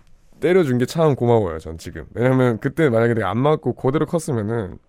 [0.39, 2.05] 때려준 게 참 고마워요, 전 지금.
[2.13, 4.79] 왜냐면 그때 만약에 내가 안 맞고 그대로 컸으면은,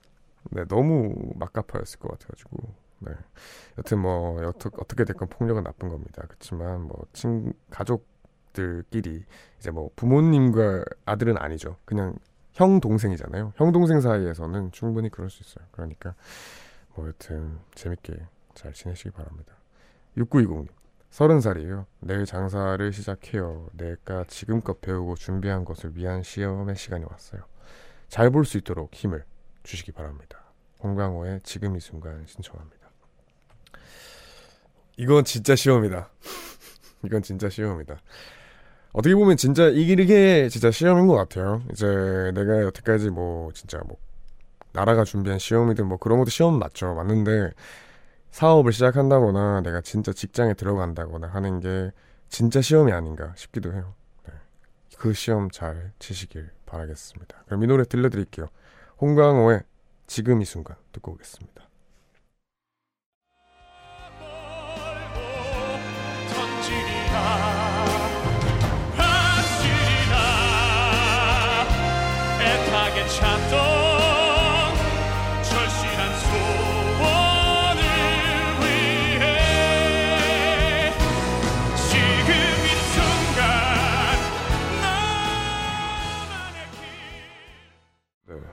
[0.51, 2.59] 네, 너무 막가파였을 것 같아가지고.
[3.05, 3.13] 네.
[3.79, 6.23] 여튼 뭐, 여튼 어떻게 됐건 폭력은 나쁜 겁니다.
[6.29, 9.25] 그렇지만 뭐, 친, 가족들끼리
[9.59, 11.77] 이제 뭐, 부모님과 아들은 아니죠.
[11.85, 12.15] 그냥
[12.53, 13.53] 형, 동생이잖아요.
[13.57, 15.67] 형, 동생 사이에서는 충분히 그럴 수 있어요.
[15.73, 16.15] 그러니까,
[16.95, 18.15] 뭐, 여튼 재밌게
[18.55, 19.55] 잘 지내시기 바랍니다.
[20.17, 20.69] 6920님.
[21.11, 21.87] 서른 살이에요.
[22.01, 23.69] 내일 장사를 시작해요.
[23.73, 27.43] 내가 지금껏 배우고 준비한 것을 위한 시험의 시간이 왔어요.
[28.09, 29.25] 잘 볼 수 있도록 힘을
[29.63, 30.39] 주시기 바랍니다.
[30.83, 32.82] 홍강호의 지금 이 순간 신청합니다.
[34.97, 36.11] 이건 진짜 시험이다.
[37.05, 38.01] 이건 진짜 시험이다.
[38.93, 41.63] 어떻게 보면 진짜 이게 진짜 시험인 것 같아요.
[41.73, 41.87] 이제
[42.35, 43.97] 내가 여태까지 뭐 진짜 뭐
[44.73, 46.95] 나라가 준비한 시험이든 뭐 그런 것도 시험 맞죠.
[46.95, 47.51] 맞는데
[48.31, 51.91] 사업을 시작한다거나 내가 진짜 직장에 들어간다거나 하는 게
[52.29, 53.95] 진짜 시험이 아닌가 싶기도 해요.
[54.27, 54.35] 네.
[54.97, 57.45] 그 시험 잘 치시길 바라겠습니다.
[57.47, 58.49] 그럼 이 노래 들려드릴게요.
[59.01, 59.61] 홍광호의
[60.07, 61.69] 지금 이 순간 듣고 오겠습니다.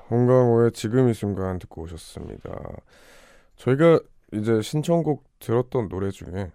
[0.10, 2.50] 홍강호의 지금 이 순간 듣고 오셨습니다.
[3.58, 4.00] 저희가
[4.34, 6.52] 이제 신청곡 들었던 노래 중에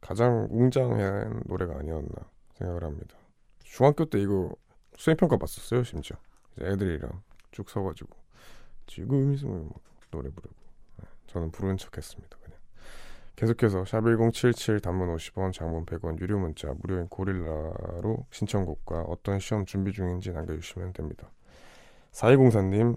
[0.00, 2.10] 가장 웅장한 노래가 아니었나
[2.54, 3.16] 생각을 합니다.
[3.62, 4.50] 중학교 때 이거
[4.96, 6.16] 수행평가 봤었어요, 심지어.
[6.60, 8.10] 애들이랑 쭉 서가지고
[8.86, 9.74] 지금 이 순간 막
[10.10, 10.54] 노래 부르고
[10.96, 12.36] 네, 저는 부르는 척했습니다.
[12.42, 12.58] 그냥
[13.36, 19.92] 계속해서 샵 1077 단문 50원, 장문 100원, 유료 문자, 무료인 고릴라로 신청곡과 어떤 시험 준비
[19.92, 21.30] 중인지 남겨주시면 됩니다.
[22.12, 22.96] 4204님,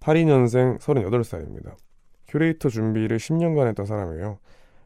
[0.00, 1.74] 82년생 38살입니다.
[2.28, 4.38] 큐레이터 준비를 10년간 했던 사람이에요.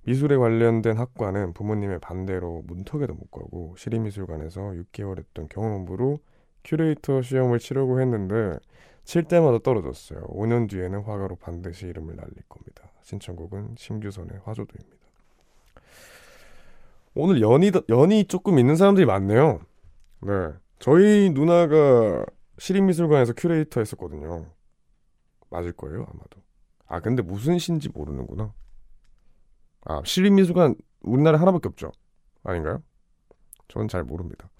[0.04, 6.18] 미술에 관련된 학과는 부모님의 반대로 문턱에도 못 가고 시립미술관에서 6개월 했던 경험으로
[6.64, 8.58] 큐레이터 시험을 치려고 했는데
[9.04, 10.20] 칠 때마다 떨어졌어요.
[10.28, 12.90] 5년 뒤에는 화가로 반드시 이름을 날릴 겁니다.
[13.02, 14.98] 신청곡은 심규선의 화조도입니다.
[17.14, 19.60] 오늘 연이 연이 조금 있는 사람들이 많네요.
[20.20, 20.32] 네,
[20.78, 22.24] 저희 누나가
[22.58, 24.46] 시립미술관에서 큐레이터 했었거든요.
[25.50, 26.42] 맞을 거예요, 아마도.
[26.86, 28.52] 아, 근데 무슨 시인지 모르는구나.
[29.84, 31.92] 아, 시립미술관 우리나라에 하나밖에 없죠.
[32.42, 32.82] 아닌가요?
[33.68, 34.50] 저는 잘 모릅니다.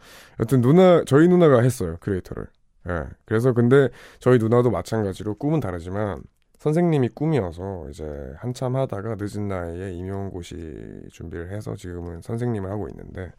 [0.41, 2.47] 여튼 누나, 저희 누나가 했어요, 큐레이터를.
[2.89, 3.05] 예.
[3.25, 6.23] 그래서 근데 저희 누나도 마찬가지로 꿈은 다르지만
[6.59, 8.05] 선생님이 꿈이어서 이제
[8.37, 13.33] 한참 하다가 늦은 나이에 임용고시 준비를 해서 지금은 선생님을 하고 있는데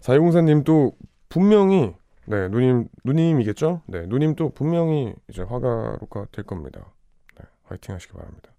[0.00, 0.96] 사회공사님도
[1.28, 1.94] 분명히
[2.30, 3.82] 네 누님 누님이겠죠?
[3.86, 6.92] 네 누님도 분명히 이제 화가로가 될 겁니다.
[7.34, 8.52] 네 화이팅 하시기 바랍니다.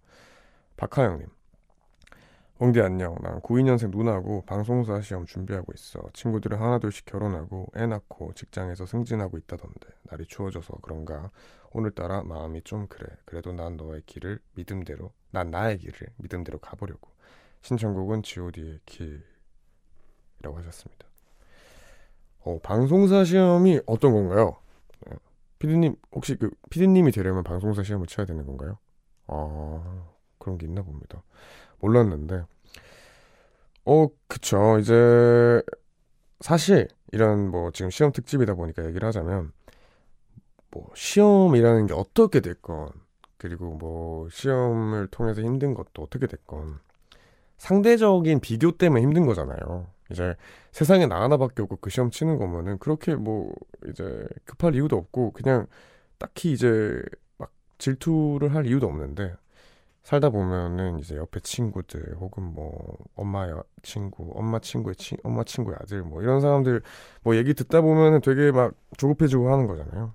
[0.75, 1.25] 박하영님.
[2.59, 3.15] 엉디 안녕.
[3.21, 6.01] 난 92년생 누나고 방송사 시험 준비하고 있어.
[6.11, 9.87] 친구들은 하나둘씩 결혼하고 애 낳고 직장에서 승진하고 있다던데.
[10.03, 11.31] 날이 추워져서 그런가?
[11.71, 13.07] 오늘따라 마음이 좀 그래.
[13.23, 17.09] 그래도 난 너의 길을 믿음대로 난 나의 길을 믿음대로 가보려고.
[17.61, 21.10] 신청곡은 G.O.D의 길이라고 하셨습니다
[22.43, 24.57] 어, 방송사 시험이 어떤 건가요?
[25.07, 25.15] 네.
[25.59, 28.77] 피디님 혹시 그 피디님이 되려면 방송사 시험을 쳐야 되는 건가요?
[29.27, 30.05] 아
[30.39, 31.23] 그런 게 있나 봅니다.
[31.79, 32.45] 몰랐는데
[33.85, 35.61] 어 그쵸 이제
[36.39, 39.51] 사실 이런 뭐 지금 시험 특집이다 보니까 얘기를 하자면
[40.71, 42.89] 뭐 시험이라는 게 어떻게 됐건
[43.37, 46.79] 그리고 뭐 시험을 통해서 힘든 것도 어떻게 됐건
[47.57, 49.87] 상대적인 비교 때문에 힘든 거잖아요.
[50.11, 50.35] 이제
[50.71, 53.53] 세상에 나 하나밖에 없고 그 시험 치는 거면은 그렇게 뭐
[53.87, 55.67] 이제 급할 이유도 없고 그냥
[56.17, 57.01] 딱히 이제
[57.37, 59.35] 막 질투를 할 이유도 없는데
[60.03, 65.77] 살다 보면은 이제 옆에 친구들 혹은 뭐 엄마 여 친구, 엄마 친구의 친 엄마 친구의
[65.79, 66.81] 아들 뭐 이런 사람들
[67.21, 70.13] 뭐 얘기 듣다 보면은 되게 막 조급해지고 하는 거잖아요.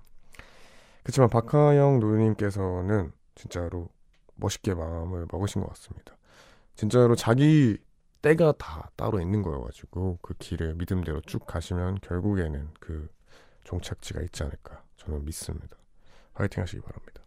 [1.03, 3.87] 그렇지만 박하영 누님께서는 진짜로
[4.35, 6.17] 멋있게 마음을 먹으신 것 같습니다.
[6.75, 7.77] 진짜로 자기
[8.27, 13.09] 때가 다 따로 있는 거여가지고 그 길을 믿음대로 쭉 가시면 결국에는 그
[13.63, 15.77] 종착지가 있지 않을까 저는 믿습니다.
[16.33, 17.21] 화이팅 하시기 바랍니다.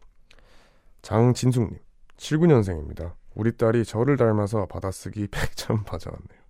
[1.01, 1.79] 장진숙님
[2.19, 3.15] 79년생입니다.
[3.35, 6.41] 우리 딸이 저를 닮아서 받아쓰기 100점 받아왔네요.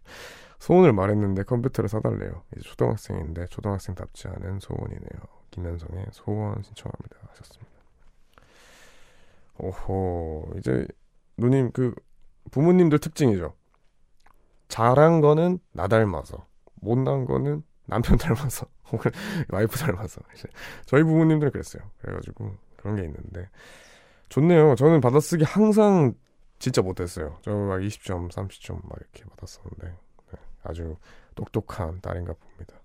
[0.59, 2.43] 소원을 말했는데 컴퓨터를 사달래요.
[2.57, 5.21] 이제 초등학생인데 초등학생답지 않은 소원이네요.
[5.53, 7.17] 김현성의 소원 신청합니다.
[7.29, 7.71] 하셨습니다.
[9.59, 10.89] 오호 이제
[11.37, 11.95] 누님 그
[12.51, 13.55] 부모님들 특징이죠.
[14.70, 19.11] 잘한 거는 나 닮아서 못난 거는 남편 닮아서 혹은
[19.50, 20.22] 와이프 닮아서
[20.87, 21.83] 저희 부모님들은 그랬어요.
[21.98, 23.48] 그래가지고 그런 게 있는데
[24.30, 24.76] 좋네요.
[24.76, 26.14] 저는 받아쓰기 항상
[26.59, 27.38] 진짜 못했어요.
[27.42, 29.87] 저 막 20점, 30점 막 이렇게 받았었는데
[30.33, 30.96] 네, 아주
[31.35, 32.80] 똑똑한 딸인가 봅니다.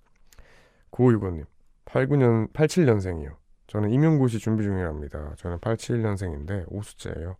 [0.92, 1.46] 9565님
[1.86, 3.36] 89년 87년생이요.
[3.68, 5.34] 저는 임용고시 준비 중이랍니다.
[5.38, 7.36] 저는 87년생인데 5수째예요.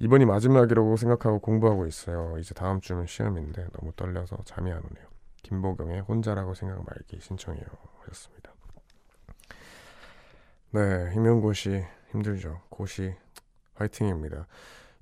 [0.00, 2.36] 이번이 마지막이라고 생각하고 공부하고 있어요.
[2.38, 5.06] 이제 다음 주면 시험인데 너무 떨려서 잠이 안 오네요.
[5.42, 7.64] 김보경의 혼자라고 생각 말기 신청해요.
[8.00, 8.52] 하셨습니다.
[10.72, 12.60] 네, 임용고시 힘들죠.
[12.68, 13.14] 고시
[13.74, 14.46] 화이팅입니다.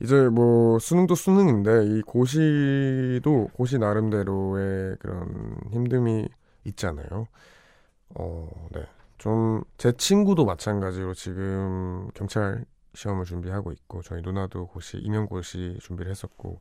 [0.00, 6.28] 이제 뭐 수능도 수능인데 이 고시도 고시 나름대로의 그런 힘듦이
[6.64, 7.28] 있잖아요.
[8.14, 8.87] 어, 네.
[9.18, 16.61] 좀 제 친구도 마찬가지로 지금 경찰 시험을 준비하고 있고 저희 누나도 고시 임용고시 준비를 했었고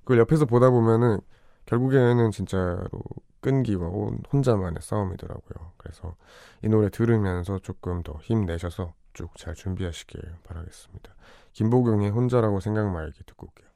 [0.00, 1.20] 그걸 옆에서 보다 보면은
[1.66, 2.86] 결국에는 진짜로
[3.40, 5.72] 끈기와 혼- 혼자만의 싸움이더라고요.
[5.76, 6.14] 그래서
[6.62, 11.14] 이 노래 들으면서 조금 더 힘내셔서 쭉 잘 준비하시길 바라겠습니다.
[11.52, 13.68] 김보경의 혼자라고 생각 말기 듣고 올게요.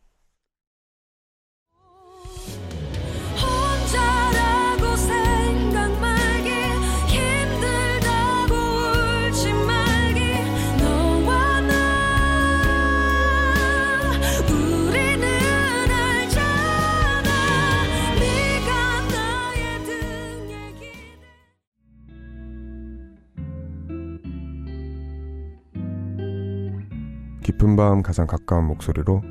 [27.56, 29.22] 깊은 밤 가장 가까운 목소리로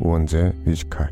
[0.00, 1.10] 우원재 Music High.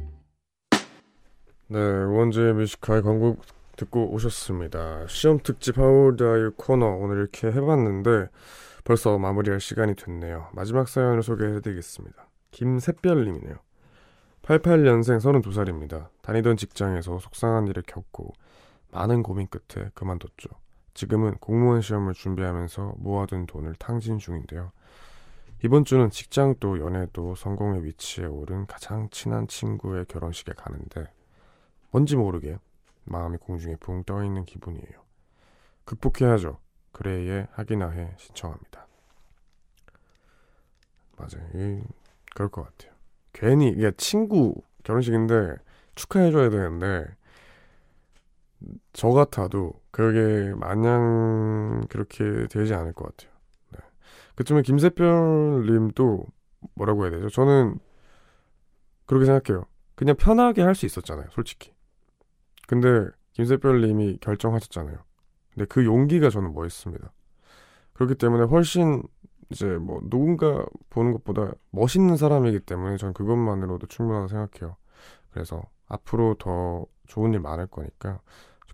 [1.69, 3.37] 네 우원재 Music High 광고
[3.77, 5.07] 듣고 오셨습니다.
[5.07, 8.29] 시험 특집 How old are you 코너 오늘 이렇게 해봤는데
[8.85, 10.49] 벌써 마무리할 시간이 됐네요.
[10.53, 12.27] 마지막 사연을 소개해드리겠습니다.
[12.53, 13.57] 김샛별님이네요.
[14.41, 16.09] 88년생 32살입니다.
[16.23, 18.33] 다니던 직장에서 속상한 일을 겪고
[18.93, 20.49] 많은 고민 끝에 그만뒀죠.
[20.95, 24.73] 지금은 공무원 시험을 준비하면서 모아둔 돈을 탕진 중인데요
[25.65, 31.07] 이번 주는 직장도 연애도 성공의 위치에 오른 가장 친한 친구의 결혼식에 가는데
[31.93, 32.59] 뭔지 모르게
[33.05, 35.03] 마음이 공중에 붕 떠있는 기분이에요.
[35.85, 36.59] 극복해야죠.
[36.91, 38.89] 그레이의 하기나 해 신청합니다.
[41.17, 41.49] 맞아요.
[41.55, 41.83] 이,
[42.35, 42.93] 그럴 것 같아요.
[43.33, 45.59] 괜히 이게 친구 결혼식인데
[45.95, 47.07] 축하해줘야 되는데
[48.93, 53.32] 저 같아도 그게 마냥 그렇게 되지 않을 것 같아요.
[54.35, 56.27] 그쯤에 김세별님도
[56.75, 57.29] 뭐라고 해야 되죠?
[57.29, 57.79] 저는
[59.07, 59.67] 그렇게 생각해요.
[59.95, 61.73] 그냥 편하게 할 수 있었잖아요, 솔직히.
[62.67, 64.99] 근데 김세별님이 결정하셨잖아요.
[65.55, 67.13] 근데 그 용기가 저는 멋있습니다.
[67.93, 69.03] 그렇기 때문에 훨씬
[69.51, 74.77] 이제 뭐 누군가 보는 것보다 멋있는 사람이기 때문에 저는 그것만으로도 충분하다고 생각해요.
[75.31, 78.21] 그래서 앞으로 더 좋은 일 많을 거니까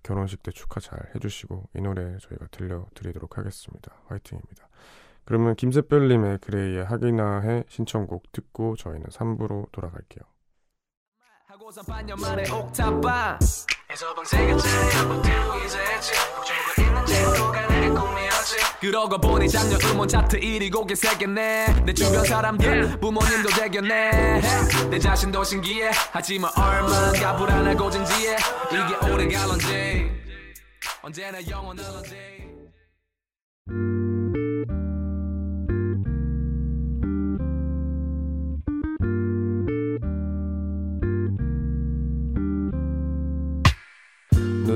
[0.04, 3.92] 결혼식 때 축하 잘 해주시고 이 노래 저희가 들려드리도록 하겠습니다.
[4.06, 4.68] 화이팅입니다.
[5.28, 10.24] 그러면 김세별님의 그레이의 하기나 해 신청곡 듣고 저희는 3부로 돌아갈게요.
[18.80, 21.82] 그러고 보니 작년 음원 차트 1위 곡에 새겼네.
[21.84, 24.40] 내 주변 사람들 부모님도 대견해
[24.88, 25.90] 내 자신도 신기해.
[26.10, 28.36] 하지만 얼마나 불안하고 진지해
[28.72, 30.10] 이게 오래 갈런지
[31.02, 32.38] 언제나 영원할런지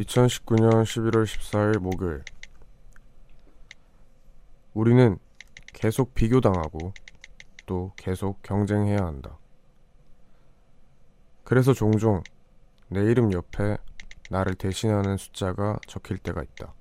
[0.00, 2.24] 2019년 11월 14일 목요일
[4.72, 5.18] 우리는
[5.72, 6.92] 계속 비교당하고
[7.64, 9.38] 또 계속 경쟁해야 한다.
[11.44, 12.22] 그래서 종종
[12.88, 13.76] 내 이름 옆에
[14.30, 16.74] 나를 대신하는 숫자가 적힐 때가 있다.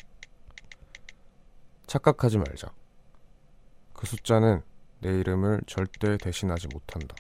[1.86, 2.74] 착각하지 말자.
[3.94, 4.64] 그 숫자는
[5.02, 7.16] 내 이름을 절대 대신하지 못한다.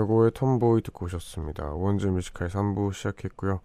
[0.00, 1.72] 혁오의 톰보이 듣고 오셨습니다.
[1.72, 3.60] 오원재 뮤지컬 3부 시작했고요.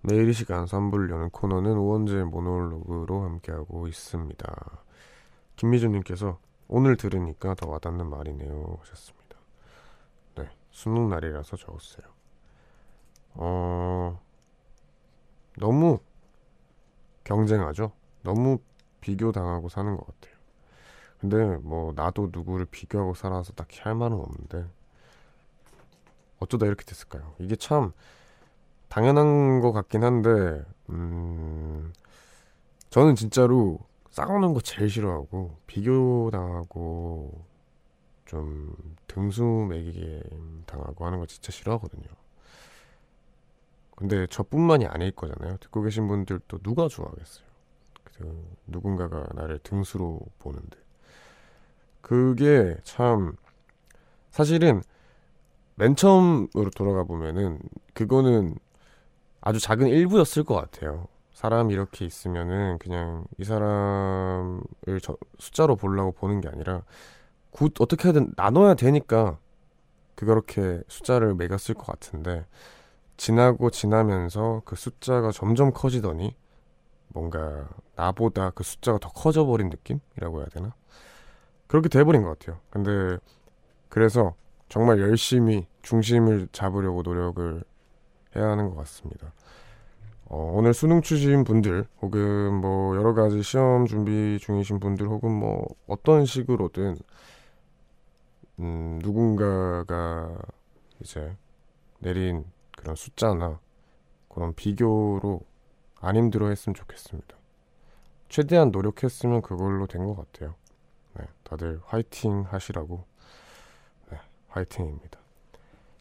[0.00, 4.82] 매일 이 시간 3부를 여는 코너는 오원재 모놀로그로 함께하고 있습니다.
[5.56, 9.36] 김미준님께서 오늘 들으니까 더 와닿는 말이네요 하셨습니다.
[10.36, 12.06] 네, 수능 날이라서 적었어요.
[13.34, 14.20] 어,
[15.58, 16.00] 너무
[17.22, 17.92] 경쟁하죠.
[18.22, 18.58] 너무
[19.00, 20.36] 비교당하고 사는 것 같아요.
[21.20, 24.66] 근데 뭐 나도 누구를 비교하고 살아서 딱히 할 말은 없는데
[26.38, 27.34] 어쩌다 이렇게 됐을까요?
[27.38, 27.92] 이게 참
[28.88, 31.92] 당연한 것 같긴 한데, 음,
[32.90, 33.80] 저는 진짜로
[34.10, 37.44] 싸우는 거 제일 싫어하고, 비교당하고,
[38.28, 38.76] 좀
[39.06, 40.22] 등수 매기게
[40.66, 42.06] 당하고 하는 거 진짜 싫어하거든요.
[43.96, 45.56] 근데 저뿐만이 아닐 거잖아요.
[45.56, 47.46] 듣고 계신 분들도 누가 좋아하겠어요.
[48.04, 50.78] 그 누군가가 나를 등수로 보는데.
[52.00, 53.34] 그게 참
[54.30, 54.82] 사실은
[55.78, 57.60] 맨 처음으로 돌아가 보면은
[57.94, 58.56] 그거는
[59.40, 61.06] 아주 작은 일부였을 것 같아요.
[61.32, 64.60] 사람이 이렇게 있으면은 그냥 이 사람을
[65.00, 66.82] 저 숫자로 보려고 보는 게 아니라
[67.52, 69.38] 그 어떻게든 나눠야 되니까
[70.16, 72.44] 그렇게 숫자를 매겼을 것 같은데
[73.16, 76.34] 지나고 지나면서 그 숫자가 점점 커지더니
[77.08, 80.74] 뭔가 나보다 그 숫자가 더 커져버린 느낌이라고 해야 되나?
[81.68, 82.58] 그렇게 돼버린 것 같아요.
[82.68, 83.16] 근데
[83.88, 84.34] 그래서
[84.68, 87.64] 정말 열심히 중심을 잡으려고 노력을
[88.36, 89.32] 해야 하는 것 같습니다.
[90.26, 95.66] 어, 오늘 수능 추신 분들 혹은 뭐 여러 가지 시험 준비 중이신 분들 혹은 뭐
[95.86, 96.96] 어떤 식으로든
[98.60, 100.36] 음, 누군가가
[101.00, 101.36] 이제
[102.00, 102.44] 내린
[102.76, 103.60] 그런 숫자나
[104.28, 105.40] 그런 비교로
[106.00, 107.36] 안 힘들어 했으면 좋겠습니다.
[108.28, 110.54] 최대한 노력했으면 그걸로 된 것 같아요.
[111.18, 113.04] 네, 다들 화이팅 하시라고.
[114.48, 115.18] 네, 화이팅입니다.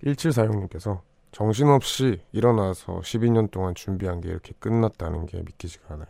[0.03, 6.07] 1746님께서 정신없이 일어나서 12년 동안 준비한 게 이렇게 끝났다는 게 믿기지가 않아요.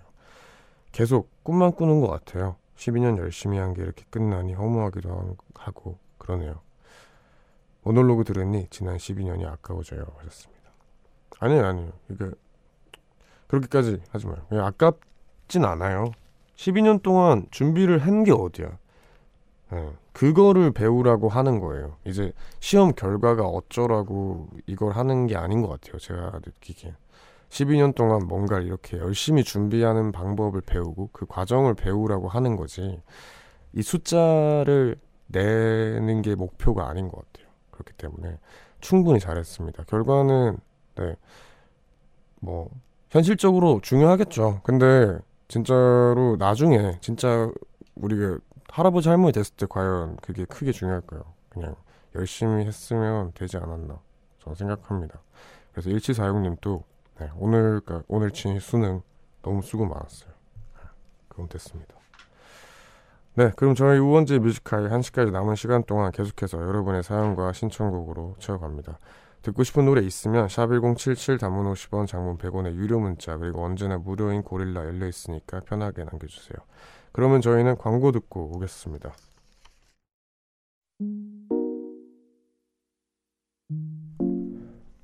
[0.91, 2.55] 계속 꿈만 꾸는 것 같아요.
[2.77, 6.61] 12년 열심히 한 게 이렇게 끝나니 허무하기도 하고 그러네요.
[7.83, 10.61] 모놀로그 들으니 지난 12년이 아까워져요 하셨습니다.
[11.39, 11.91] 아니에요 아니에요.
[12.09, 12.25] 이게
[13.47, 14.45] 그렇게까지 하지 마요.
[14.49, 16.11] 그냥 아깝진 않아요.
[16.55, 18.77] 12년 동안 준비를 한 게 어디야.
[19.73, 21.97] 예, 그거를 배우라고 하는 거예요.
[22.03, 25.99] 이제 시험 결과가 어쩌라고 이걸 하는 게 아닌 것 같아요.
[25.99, 26.95] 제가 느끼기엔.
[27.49, 32.99] 12년 동안 뭔가 이렇게 열심히 준비하는 방법을 배우고 그 과정을 배우라고 하는 거지.
[33.73, 37.51] 이 숫자를 내는 게 목표가 아닌 것 같아요.
[37.69, 38.39] 그렇기 때문에
[38.81, 39.83] 충분히 잘했습니다.
[39.83, 40.57] 결과는
[40.95, 41.15] 네.
[42.41, 42.71] 뭐
[43.11, 44.61] 현실적으로 중요하겠죠.
[44.63, 47.51] 근데 진짜로 나중에 진짜
[47.93, 48.39] 우리가
[48.77, 51.23] 할아버지 할머니 됐을 때 과연 그게 크게 중요할까요?
[51.49, 51.75] 그냥
[52.13, 53.97] 열심히 했으면 되지 않았나
[54.37, 55.19] 저는 생각합니다.
[55.71, 56.83] 그래서 1746님도
[57.19, 59.01] 네, 오늘 그러니까 오늘 친 수능
[59.41, 60.29] 너무 수고 많았어요.
[60.75, 60.81] 네,
[61.27, 61.95] 그럼 됐습니다.
[63.33, 68.99] 네, 그럼 저희 우원재 뮤지카이 1시까지 남은 시간 동안 계속해서 여러분의 사연과 신청곡으로 채워갑니다.
[69.41, 74.85] 듣고 싶은 노래 있으면 샵1077 단문 50원 장문 100원의 유료 문자 그리고 언제나 무료인 고릴라
[74.85, 76.57] 열려 있으니까 편하게 남겨주세요.
[77.11, 79.13] 그러면 저희는 광고 듣고 오겠습니다.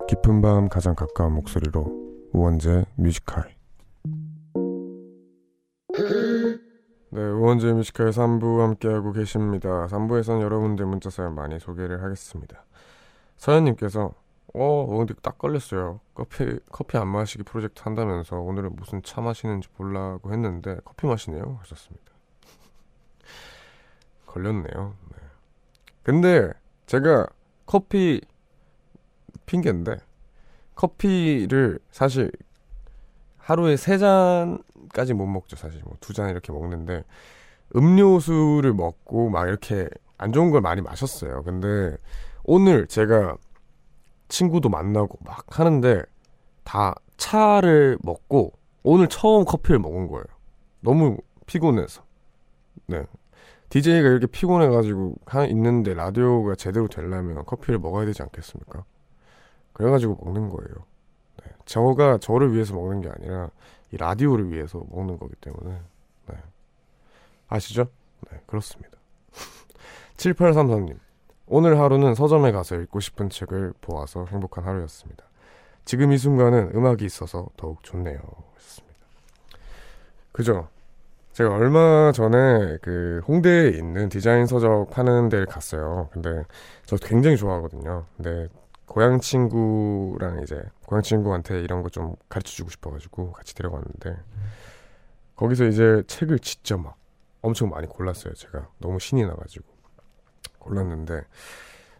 [0.07, 3.49] 깊은 밤 가장 가까운 목소리로 우원재 Music High
[7.09, 9.85] 네, 우원재 Music High 3부 함께하고 계십니다.
[9.87, 12.63] 3부에서는 여러분들 문자 사연 많이 소개를 하겠습니다.
[13.37, 14.13] 서현님께서
[14.53, 15.99] 어, 근데 딱 걸렸어요.
[16.13, 22.11] 커피 커피 안 마시기 프로젝트 한다면서 오늘은 무슨 차 마시는지 보려고 했는데 커피 마시네요 하셨습니다.
[24.27, 24.95] 걸렸네요.
[25.09, 25.17] 네.
[26.03, 26.51] 근데
[26.85, 27.27] 제가
[27.65, 28.21] 커피
[29.47, 29.97] 핑계인데
[30.75, 32.31] 커피를 사실
[33.37, 37.03] 하루에 세 잔까지 못 먹죠 사실 뭐 두 잔 이렇게 먹는데
[37.75, 41.43] 음료수를 먹고 막 이렇게 안 좋은 걸 많이 마셨어요.
[41.43, 41.97] 근데
[42.43, 43.35] 오늘 제가
[44.33, 46.01] 친구도 만나고 막 하는데
[46.63, 50.23] 다 차를 먹고 오늘 처음 커피를 먹은 거예요.
[50.81, 52.03] 너무 피곤해서.
[52.87, 53.05] 네.
[53.69, 58.83] DJ가 이렇게 피곤해가지고 하, 있는데 라디오가 제대로 되려면 커피를 먹어야 되지 않겠습니까?
[59.71, 60.73] 그래가지고 먹는 거예요.
[61.43, 61.51] 네.
[61.65, 63.51] 저가 저를 위해서 먹는 게 아니라
[63.91, 65.79] 이 라디오를 위해서 먹는 거기 때문에.
[66.29, 66.35] 네.
[67.47, 67.85] 아시죠?
[68.31, 68.97] 네, 그렇습니다.
[70.17, 70.97] 7833님.
[71.47, 75.25] 오늘 하루는 서점에 가서 읽고 싶은 책을 보아서 행복한 하루였습니다.
[75.85, 78.17] 지금 이 순간은 음악이 있어서 더욱 좋네요.
[78.55, 78.97] 하셨습니다.
[80.31, 80.69] 그죠?
[81.33, 86.09] 제가 얼마 전에 그 홍대에 있는 디자인 서적 파는 데를 갔어요.
[86.13, 86.43] 근데
[86.85, 88.05] 저 굉장히 좋아하거든요.
[88.15, 88.47] 근데
[88.85, 94.15] 고향 친구랑 이제 고향 친구한테 이런 거 좀 가르쳐 주고 싶어가지고 같이 데려갔는데
[95.35, 96.95] 거기서 이제 책을 진짜 막
[97.41, 98.33] 엄청 많이 골랐어요.
[98.35, 99.65] 제가 너무 신이 나가지고
[100.63, 101.23] 골랐는데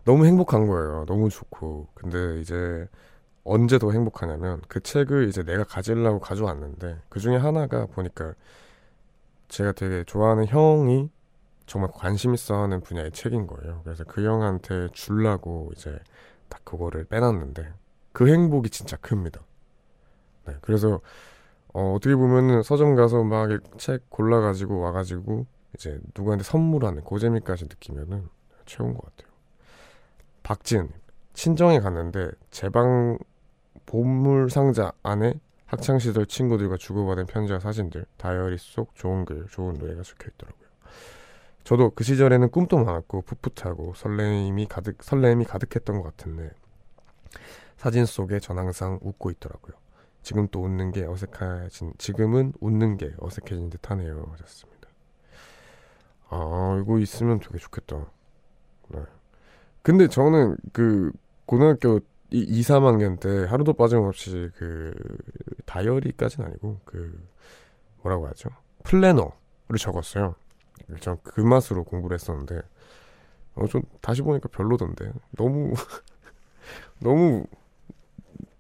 [0.06, 1.06] 너무 행복한 거예요.
[1.08, 2.88] 너무 좋고 근데 이제
[3.44, 8.34] 언제 더 행복하냐면 그 책을 이제 내가 가지려고 가져왔는데 그 중에 하나가 보니까
[9.50, 11.10] 제가 되게 좋아하는 형이
[11.66, 13.82] 정말 관심 있어 하는 분야의 책인 거예요.
[13.84, 16.00] 그래서 그 형한테 주려고 이제
[16.50, 17.74] 딱 그거를 빼놨는데
[18.12, 19.42] 그 행복이 진짜 큽니다.
[20.48, 21.02] 네, 그래서
[21.74, 25.46] 어, 어떻게 보면은 서점 가서 막 책 골라가지고 와가지고
[25.76, 28.30] 이제 누구한테 선물하는 그 재미까지 느끼면은
[28.66, 29.34] 최고인 것 같아요.
[30.44, 30.92] 박지은님
[31.34, 33.18] 친정에 갔는데 제 방
[33.86, 35.34] 보물 상자 안에
[35.66, 40.64] 학창 시절 친구들과 주고받은 편지와 사진들, 다이어리 속 좋은 글, 좋은 노래가 적혀 있더라고요.
[41.64, 46.52] 저도 그 시절에는 꿈도 많았고 풋풋하고 설렘이 가득 설렘이 가득했던 것 같은데
[47.78, 49.74] 사진 속에 전 항상 웃고 있더라고요.
[50.22, 54.28] 지금 또 웃는 게 어색해진 지금은 웃는 게 어색해진 듯하네요.
[54.32, 54.88] 하셨습니다.
[56.30, 58.06] 아 이거 있으면 되게 좋겠다.
[58.90, 59.00] 네.
[59.82, 61.12] 근데 저는 그
[61.46, 62.00] 고등학교
[62.32, 64.94] 이 2, 3학년 때 하루도 빠짐없이 그
[65.66, 67.22] 다이어리까지는 아니고 그
[68.02, 68.50] 뭐라고 하죠?
[68.84, 70.36] 플래너를 적었어요.
[71.00, 72.62] 전그 맛으로 공부를 했었는데
[73.56, 75.74] 어, 좀 다시 보니까 별로던데 너무
[77.00, 77.46] 너무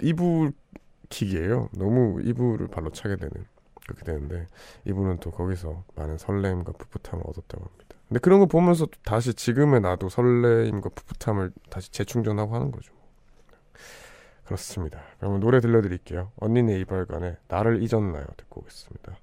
[0.02, 0.54] 이불
[1.10, 1.70] 킥이에요.
[1.74, 3.46] 너무 이불을 발로 차게 되는
[3.86, 4.48] 그렇게 되는데
[4.86, 7.93] 이분은 또 거기서 많은 설렘과 풋풋함을 얻었다고 합니다.
[8.08, 12.94] 근데 그런 거 보면서 또 다시 지금의 나도 설렘과 풋풋함을 다시 재충전하고 하는 거죠.
[14.46, 15.02] 그렇습니다.
[15.20, 16.32] 그러면 노래 들려드릴게요.
[16.38, 18.26] 언니네 이발관에 나를 잊었나요?
[18.38, 19.16] 듣고 오겠습니다.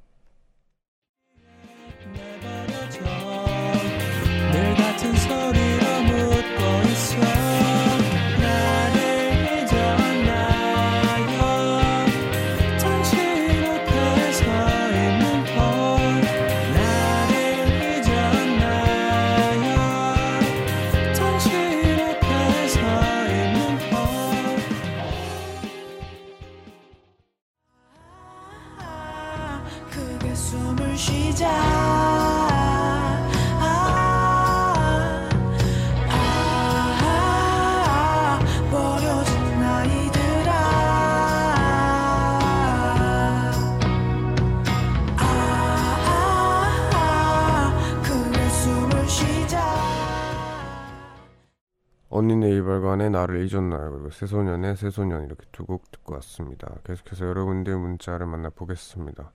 [52.21, 53.93] 언니네 이발관에 나를 잊었나요?
[53.93, 56.75] 그리고 새소년의 새소년 이렇게 두 곡 듣고 왔습니다.
[56.85, 59.31] 계속해서 여러분들 문자를 만나보겠습니다.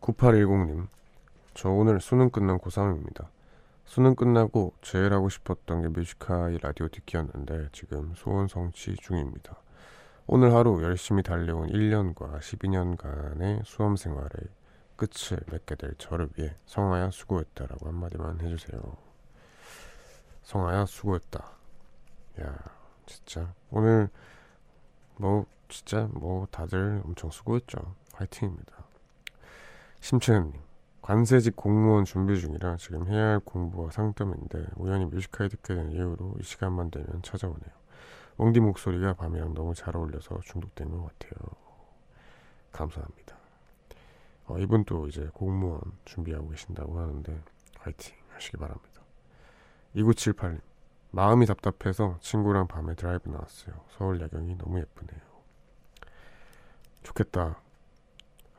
[0.00, 0.86] 9810님
[1.52, 3.26] 저 오늘 수능 끝난 고3입니다.
[3.84, 9.56] 수능 끝나고 제일 하고 싶었던 게 뮤지카이 라디오 듣기였는데 지금 소원 성취 중입니다.
[10.26, 14.30] 오늘 하루 열심히 달려온 1년과 12년간의 수험 생활의
[14.96, 18.80] 끝을 맺게 될 저를 위해 성아야 수고했다라고 한마디만 해주세요.
[20.44, 21.59] 성아야 수고했다.
[22.40, 22.56] 야
[23.06, 24.08] 진짜 오늘
[25.16, 27.94] 뭐 진짜 뭐 다들 엄청 수고했죠.
[28.12, 28.84] 화이팅입니다.
[30.00, 30.60] 심채은님
[31.02, 36.42] 관세직 공무원 준비 중이라 지금 해야 할 공부와 상담인데 우연히 뮤지컬 듣게 된 이후로 이
[36.42, 37.80] 시간만 되면 찾아오네요.
[38.38, 41.50] 웡디 목소리가 밤이랑 너무 잘 어울려서 중독된 것 같아요.
[42.72, 43.36] 감사합니다.
[44.46, 47.42] 어, 이분 또 이제 공무원 준비하고 계신다고 하는데
[47.78, 49.02] 화이팅 하시기 바랍니다.
[49.94, 50.60] 2978님
[51.12, 53.74] 마음이 답답해서 친구랑 밤에 드라이브 나왔어요.
[53.88, 55.20] 서울 야경이 너무 예쁘네요.
[57.02, 57.60] 좋겠다.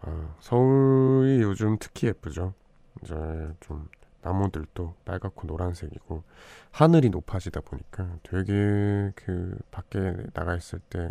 [0.01, 2.53] 아, 서울이 요즘 특히 예쁘죠.
[3.01, 3.15] 이제
[3.61, 3.87] 좀
[4.21, 6.23] 나무들도 빨갛고 노란색이고
[6.71, 11.09] 하늘이 높아지다 보니까 되게 그 밖에 나가 있을 때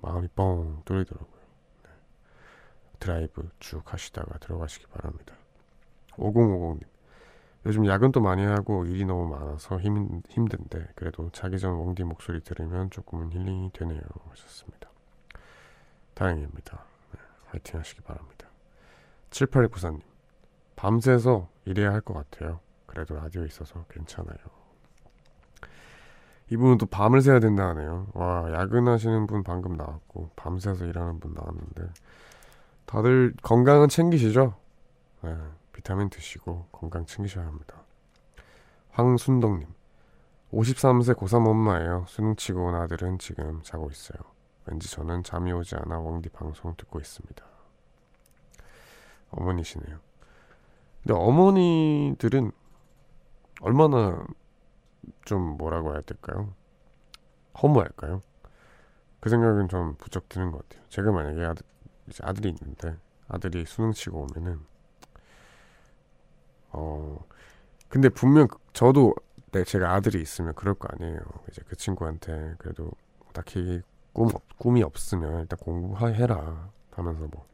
[0.00, 1.40] 마음이 뻥 뚫리더라고요.
[1.84, 1.90] 네.
[2.98, 5.34] 드라이브 쭉 하시다가 들어가시기 바랍니다.
[6.12, 6.91] 5050님
[7.64, 12.90] 요즘 야근도 많이 하고 일이 너무 많아서 힘, 힘든데 그래도 자기 전 웡디 목소리 들으면
[12.90, 14.00] 조금은 힐링이 되네요
[14.30, 14.90] 하셨습니다.
[16.14, 16.84] 다행입니다.
[17.12, 18.48] 네, 화이팅 하시기 바랍니다.
[19.30, 20.00] 7894님
[20.76, 22.60] 밤새서 일해야 할 것 같아요.
[22.86, 24.36] 그래도 라디오 있어서 괜찮아요.
[26.50, 28.08] 이분은 또 밤을 새야 된다 하네요.
[28.12, 31.84] 와 야근하시는 분 방금 나왔고 밤새서 일하는 분 나왔는데
[32.84, 34.54] 다들 건강은 챙기시죠?
[35.22, 35.34] 네,
[35.72, 37.82] 비타민 드시고 건강 챙기셔야 합니다.
[38.90, 39.68] 황순덕님
[40.52, 42.04] 53세 고3 엄마예요.
[42.08, 44.18] 수능 치고 온 아들은 지금 자고 있어요.
[44.66, 47.44] 왠지 저는 잠이 오지 않아 웡디 방송 듣고 있습니다.
[49.30, 49.98] 어머니시네요.
[51.02, 52.52] 근데 어머니들은
[53.60, 54.24] 얼마나
[55.24, 56.54] 좀 뭐라고 해야 될까요?
[57.60, 58.20] 허무할까요?
[59.20, 60.86] 그 생각은 좀 부쩍 드는 것 같아요.
[60.88, 61.64] 제가 만약에 아들,
[62.08, 62.96] 이제 아들이 있는데
[63.28, 64.60] 아들이 수능 치고 오면은
[66.72, 67.18] 어
[67.88, 69.14] 근데 분명 그- 저도
[69.52, 71.20] 네, 제가 아들이 있으면 그럴 거 아니에요.
[71.50, 72.90] 이제 그 친구한테 그래도
[73.34, 77.46] 딱히 꿈 없- 꿈이 없으면 일단 공부해라 하면서 뭐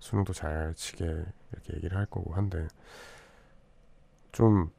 [0.00, 1.04] 수능도 잘 치게
[1.52, 2.68] 이렇게 얘기를 할 거고 한데
[4.32, 4.70] 좀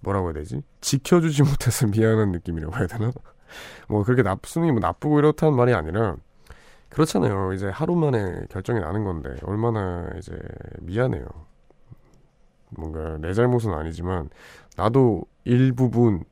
[0.00, 0.62] 뭐라고 해야 되지?
[0.80, 3.10] 지켜주지 못해서 미안한 느낌이라고 해야 되나?
[3.88, 6.16] 뭐 그렇게 나, 수능이 뭐 나쁘고 이렇다는 말이 아니라
[6.90, 7.52] 그렇잖아요.
[7.54, 10.38] 이제 하루 만에 결정이 나는 건데 얼마나 이제
[10.80, 11.26] 미안해요.
[12.76, 14.30] 뭔가 내 잘못은 아니지만
[14.76, 16.24] 나도 일부분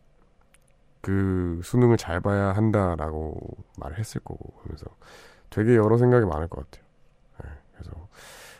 [1.01, 3.39] 그 수능을 잘 봐야 한다라고
[3.77, 4.87] 말을 했을 거고 그래서
[5.51, 6.87] 되게 여러 생각이 많을 것 같아요.
[7.43, 8.09] 네, 그래서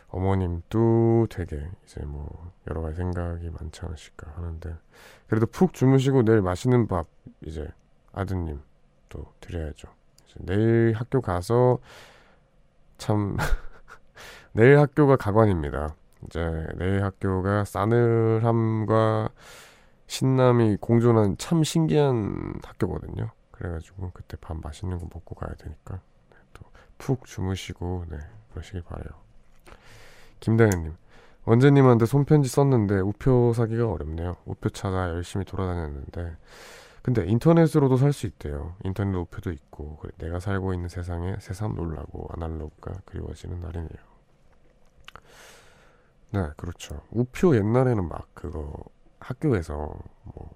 [0.09, 4.75] 어머님도 되게 이제 뭐 여러 가지 생각이 많지 않으실까 하는데
[5.27, 7.07] 그래도 푹 주무시고 내일 맛있는 밥
[7.41, 7.67] 이제
[8.11, 8.61] 아드님
[9.09, 9.87] 또 드려야죠.
[10.39, 11.79] 내일 학교 가서
[12.97, 13.37] 참
[14.53, 15.95] 내일 학교가 가관입니다.
[16.25, 19.29] 이제 내일 학교가 싸늘함과
[20.07, 23.31] 신남이 공존한 참 신기한 학교거든요.
[23.51, 25.99] 그래가지고 그때 밥 맛있는 거 먹고 가야 되니까
[26.29, 26.37] 네,
[26.97, 28.17] 또푹 주무시고 네
[28.51, 29.07] 그러시길 바래요.
[30.39, 30.95] 김다현님
[31.45, 34.37] 원재님한테 손편지 썼는데 우표 사기가 어렵네요.
[34.45, 36.37] 우표 찾아 열심히 돌아다녔는데
[37.01, 38.75] 근데 인터넷으로도 살 수 있대요.
[38.83, 44.12] 인터넷 우표도 있고 내가 살고 있는 세상에 새삼 놀라고 아날로그가 그리워지는 날이네요.
[46.33, 47.01] 네, 그렇죠.
[47.11, 48.73] 우표 옛날에는 막 그거
[49.19, 50.55] 학교에서 뭐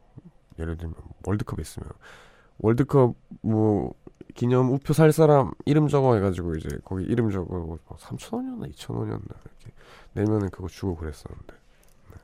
[0.57, 1.88] 예를 들면 월드컵 있으면
[2.57, 3.93] 월드컵 뭐
[4.34, 9.25] 기념 우표 살 사람 이름 적어 해가지고 이제 거기 이름 적어 3천 원이었나 2천 원이었나
[9.28, 9.73] 이렇게
[10.13, 12.17] 내면은 그거 주고 그랬었는데 네.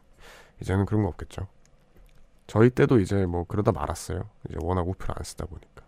[0.61, 1.47] 이제는 그런 거 없겠죠.
[2.47, 4.29] 저희 때도 이제 뭐 그러다 말았어요.
[4.49, 5.83] 이제 워낙 우표를 안 쓰다 보니까.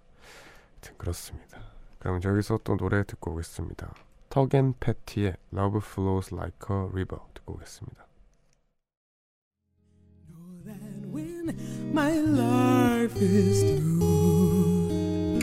[0.73, 1.59] 하여튼 그렇습니다.
[1.97, 3.91] 그럼 저기서 또 노래 듣고 오겠습니다.
[4.34, 8.06] 턱앤 패티의 Love Flows Like a River 듣고 오겠습니다.
[11.12, 11.56] when
[11.92, 15.40] my life is through.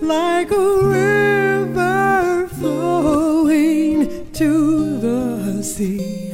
[0.00, 6.32] Like a river flowing to the sea,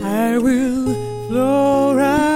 [0.00, 0.94] I will
[1.28, 2.33] flow right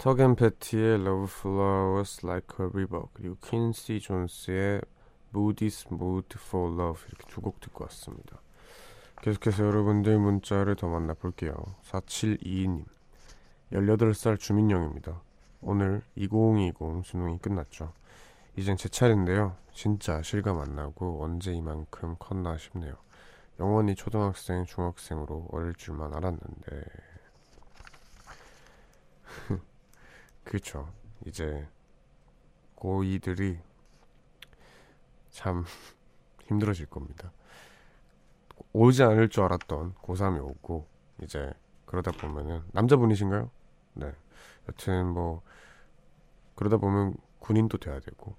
[0.00, 4.80] 턱앤 패티의 Love Flowers Like a River 그리고 퀸시 존스의
[5.34, 8.40] Mood is Mood for Love 이렇게 두 곡 듣고 왔습니다.
[9.20, 11.52] 계속해서 여러분들 문자를 더 만나볼게요.
[11.82, 12.86] 4722님
[13.74, 15.20] 18살 주민영입니다.
[15.60, 17.92] 오늘 2020 수능이 끝났죠.
[18.56, 19.54] 이젠 제 차례인데요.
[19.74, 22.94] 진짜 실감 안 나고 언제 이만큼 컸나 싶네요.
[23.58, 26.84] 영원히 초등학생, 중학생으로 어릴 줄만 알았는데
[30.44, 30.92] 그렇죠.
[31.26, 31.68] 이제
[32.76, 33.60] 고2들이
[35.30, 35.64] 참
[36.46, 37.32] 힘들어질 겁니다.
[38.72, 40.86] 오지 않을 줄 알았던 고3이 오고
[41.22, 41.52] 이제
[41.86, 43.50] 그러다 보면은 남자분이신가요?
[43.94, 44.12] 네.
[44.68, 45.42] 여튼 뭐
[46.54, 48.36] 그러다 보면 군인도 돼야 되고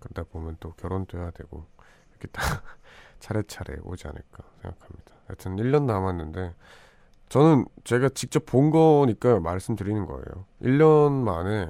[0.00, 1.66] 그러다 보면 또 결혼도 해야 되고
[2.10, 2.42] 이렇게 다
[3.20, 5.14] 차례차례 오지 않을까 생각합니다.
[5.30, 6.54] 여튼 1년 남았는데
[7.28, 10.46] 저는 제가 직접 본 거니까 말씀드리는 거예요.
[10.62, 11.68] 1년 만에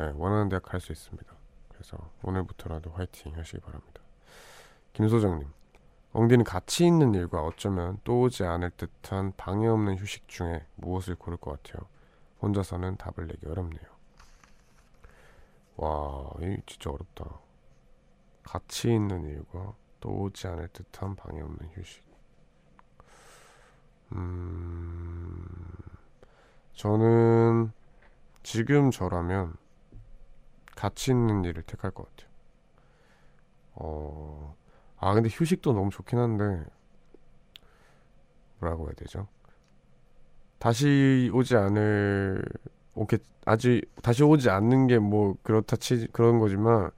[0.00, 1.32] 예, 원하는 대학 갈 수 있습니다.
[1.68, 4.00] 그래서 오늘부터라도 화이팅 하시기 바랍니다.
[4.94, 5.48] 김소정님,
[6.12, 11.36] 엉디는 가치 있는 일과 어쩌면 또 오지 않을 듯한 방해 없는 휴식 중에 무엇을 고를
[11.38, 11.86] 것 같아요.
[12.40, 13.84] 혼자서는 답을 내기 어렵네요.
[15.76, 17.40] 와, 이 진짜 어렵다.
[18.42, 22.03] 가치 있는 일과 또 오지 않을 듯한 방해 없는 휴식.
[24.14, 25.44] 음,
[26.74, 27.72] 저는
[28.42, 29.54] 지금 저라면
[30.76, 32.30] 가치 있는 일을 택할 것 같아요.
[33.74, 34.56] 어,
[34.98, 36.64] 아, 근데 휴식도 너무 좋긴 한데,
[38.60, 39.26] 뭐라고 해야 되죠?
[40.58, 42.42] 다시 오지 않을,
[42.94, 46.90] 오케, 아직, 다시 오지 않는 게 뭐, 그렇다 치, 그런 거지만,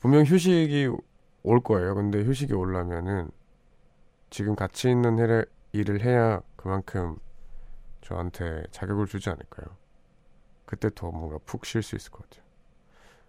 [0.00, 0.90] 분명 휴식이
[1.42, 1.94] 올 거예요.
[1.94, 3.30] 근데 휴식이 오려면은,
[4.30, 7.18] 지금 가치 있는 일을, 일을 해야 그만큼
[8.00, 9.76] 저한테 자격을 주지 않을까요?
[10.64, 12.42] 그때 더 뭔가 푹 쉴 수 있을 것 같아요.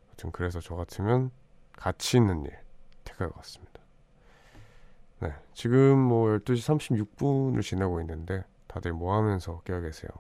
[0.08, 1.32] 아무튼 그래서 저 같으면
[1.74, 2.58] 가치 있는 일
[3.04, 3.82] 택할 것 같습니다.
[5.20, 10.12] 네, 지금 뭐 12시 36분을 지나고 있는데 다들 뭐 하면서 깨어 계세요?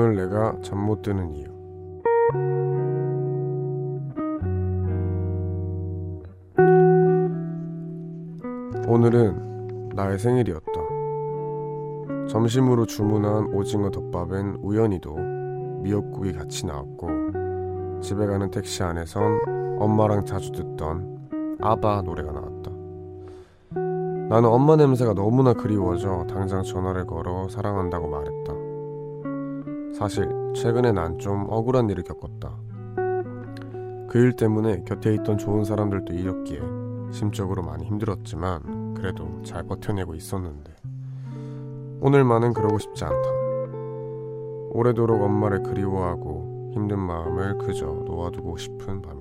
[0.00, 1.44] 오늘 내가 잠 못 드는 이유
[8.88, 10.72] 오늘은 나의 생일이었다.
[12.30, 15.16] 점심으로 주문한 오징어 덮밥엔 우연히도
[15.82, 22.70] 미역국이 같이 나왔고 집에 가는 택시 안에선 엄마랑 자주 듣던 아바 노래가 나왔다.
[24.30, 28.59] 나는 엄마 냄새가 너무나 그리워져 당장 전화를 걸어 사랑한다고 말했다.
[29.94, 32.56] 사실 최근에 난 좀 억울한 일을 겪었다.
[34.08, 36.60] 그 일 때문에 곁에 있던 좋은 사람들도 잃었기에
[37.12, 40.72] 심적으로 많이 힘들었지만 그래도 잘 버텨내고 있었는데
[42.00, 43.28] 오늘만은 그러고 싶지 않다.
[44.72, 49.19] 오래도록 엄마를 그리워하고 힘든 마음을 그저 놓아두고 싶은 밤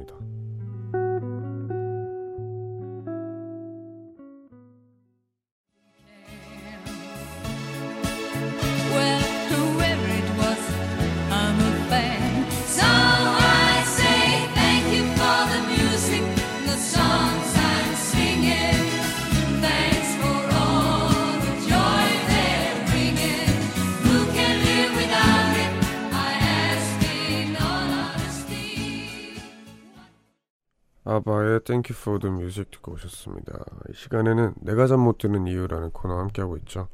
[31.77, 33.59] for the Music 듣고 오셨습니다.
[33.89, 36.87] 이 시간에는 내가 잠 못 드는 이유라는 코너 함께하고 있죠.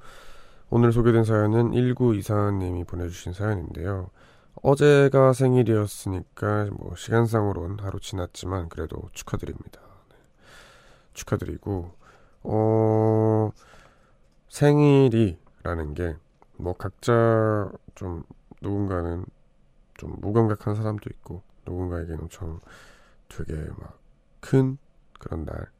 [0.69, 4.09] 오늘 소개된 사연은 1924님이 보내주신 사연인데요.
[4.61, 9.81] 어제가 생일이었으니까 뭐 시간상으론 하루 지났지만 그래도 축하드립니다.
[10.09, 10.15] 네.
[11.13, 11.91] 축하드리고
[12.43, 13.51] 어
[14.49, 16.15] 생일이라는 게
[16.57, 18.23] 뭐 각자 좀
[18.61, 19.25] 누군가는
[19.95, 22.59] 좀 무감각한 사람도 있고 누군가에게는 엄청
[23.27, 23.99] 되게 막
[24.45, 24.77] 큰
[25.19, 25.71] 그런 날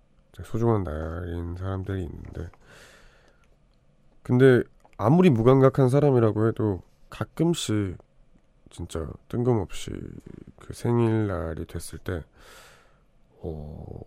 [0.44, 2.50] 소중한 날인 사람들이 있는데
[4.24, 4.64] 근데
[4.98, 7.96] 아무리 무감각한 사람이라고 해도 가끔씩
[8.72, 9.92] 진짜 뜬금없이
[10.58, 12.24] 그 생일날이 됐을 때
[13.42, 14.02] 어,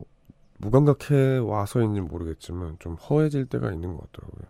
[0.58, 4.48] 무감각해 와서인지 모르겠지만 좀 허해질 때가 있는 것 같더라고요.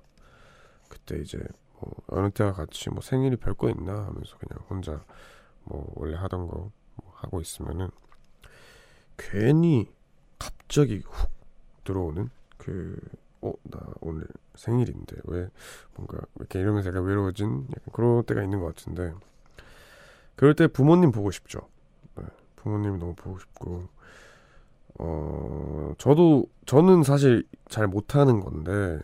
[0.88, 1.38] 그때 이제
[1.74, 5.04] 뭐 어느 때와 같이 뭐 생일이 별거 있나 하면서 그냥 혼자
[5.64, 6.72] 뭐 원래 하던 거뭐
[7.12, 7.90] 하고 있으면은
[9.18, 9.97] 괜히
[10.38, 11.30] 갑자기 훅
[11.84, 12.98] 들어오는 그
[13.40, 15.48] 어, 나 오늘 생일인데 왜
[15.94, 19.14] 뭔가 이렇게 이러면서 약간 외로워진 약간 그런 때가 있는 것 같은데
[20.36, 21.60] 그럴 때 부모님 보고 싶죠.
[22.16, 22.24] 네,
[22.56, 23.88] 부모님 너무 보고 싶고
[24.98, 29.00] 어 저도 저는 사실 잘 못하는 건데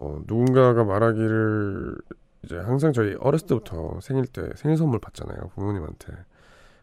[0.00, 1.96] 어 누군가가 말하기를
[2.44, 6.14] 이제 항상 저희 어렸을 때부터 생일 때 생일 선물 받잖아요 부모님한테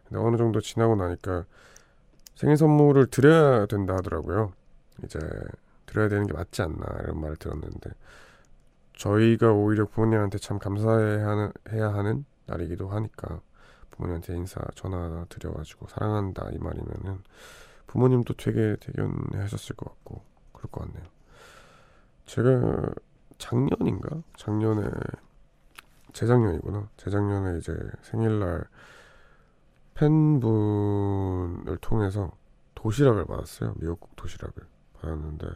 [0.08, 1.44] 근데 어느 정도 지나고 나니까
[2.36, 4.52] 생일 선물을 드려야 된다 하더라고요.
[5.04, 5.18] 이제
[5.86, 7.90] 드려야 되는 게 맞지 않나 이런 말을 들었는데
[8.94, 13.40] 저희가 오히려 부모님한테 참 감사해야 하는, 해야 하는 날이기도 하니까
[13.90, 17.22] 부모님한테 인사 전화 드려가지고 사랑한다 이 말이면은
[17.86, 20.22] 부모님도 되게 대견해 하셨을 것 같고
[20.52, 21.04] 그럴 것 같네요.
[22.26, 22.92] 제가
[23.38, 24.22] 작년인가?
[24.36, 24.90] 작년에
[26.12, 26.88] 재작년이구나.
[26.96, 28.64] 재작년에 이제 생일날
[29.96, 32.30] 팬분을 통해서
[32.74, 34.62] 도시락을 받았어요 미역국 도시락을
[35.00, 35.46] 받았는데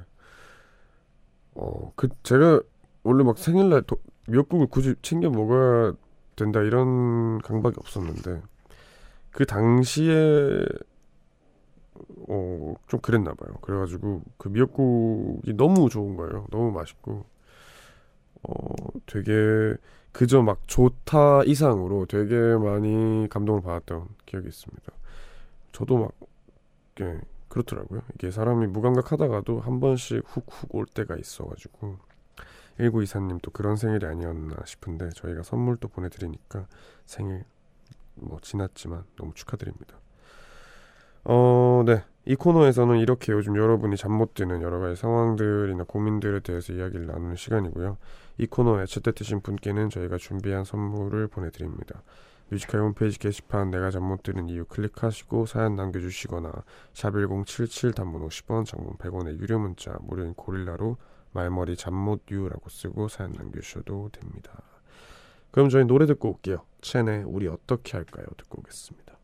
[1.55, 2.61] 어, 그 제가
[3.03, 3.97] 원래 막 생일날 도,
[4.28, 5.93] 미역국을 굳이 챙겨 먹어야
[6.36, 8.43] 된다 이런 강박이 없었는데
[9.30, 10.64] 그 당시에
[12.28, 13.55] 어, 좀 그랬나 봐요.
[13.61, 16.47] 그래가지고 그 미역국이 너무 좋은 거예요.
[16.51, 17.24] 너무 맛있고
[18.43, 18.55] 어,
[19.07, 19.76] 되게
[20.13, 24.93] 그저 막 좋다 이상으로 되게 많이 감동을 받았던 기억이 있습니다.
[25.73, 26.13] 저도 막
[27.01, 28.03] 예, 그렇더라고요.
[28.15, 31.97] 이게 사람이 무감각하다가도 한 번씩 훅훅 올 때가 있어가지고
[32.79, 36.67] 1924님 또 그런 생일이 아니었나 싶은데 저희가 선물도 보내드리니까
[37.07, 37.45] 생일
[38.15, 39.99] 뭐 지났지만 너무 축하드립니다.
[41.25, 42.03] 어, 네.
[42.27, 47.37] 이 코너에서는 이렇게 요즘 여러분이 잠 못 드는 여러 가지 상황들이나 고민들에 대해서 이야기를 나누는
[47.37, 47.97] 시간이고요.
[48.39, 52.03] 이 코너에 채택되신 분께는 저희가 준비한 선물을 보내드립니다.
[52.51, 56.53] 뮤지컬 홈페이지 게시판 내가 잠 못 드는 이유 클릭하시고 사연 남겨주시거나
[56.95, 60.97] 샵1077 단문 50원 장문 100원의 유료 문자 무료인 고릴라로
[61.33, 64.62] 말머리 잠 못 유라고 쓰고 사연 남겨주셔도 됩니다.
[65.53, 66.62] 그럼 저희 노래 듣고 올게요.
[66.81, 68.27] 첸의 우리 어떻게 할까요?
[68.37, 69.20] 듣고 오겠습니다.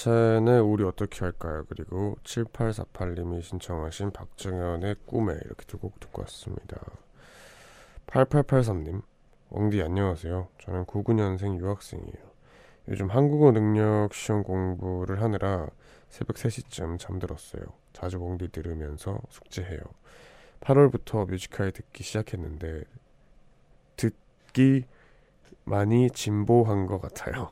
[0.00, 1.64] 박찬의 우리 어떻게 할까요?
[1.68, 6.80] 그리고 7848님이 신청하신 박정현의 꿈에 이렇게 두 곡 듣고 왔습니다.
[8.06, 9.02] 8883님,
[9.50, 10.48] 엉디 안녕하세요.
[10.62, 12.30] 저는 99년생 유학생이에요.
[12.88, 15.68] 요즘 한국어 능력 시험 공부를 하느라
[16.08, 17.62] 새벽 3시쯤 잠들었어요.
[17.92, 19.80] 자주 엉디 들으면서 숙제해요.
[20.60, 22.84] 8월부터 뮤지컬 듣기 시작했는데
[23.96, 24.84] 듣기
[25.64, 27.50] 많이 진보한 것 같아요.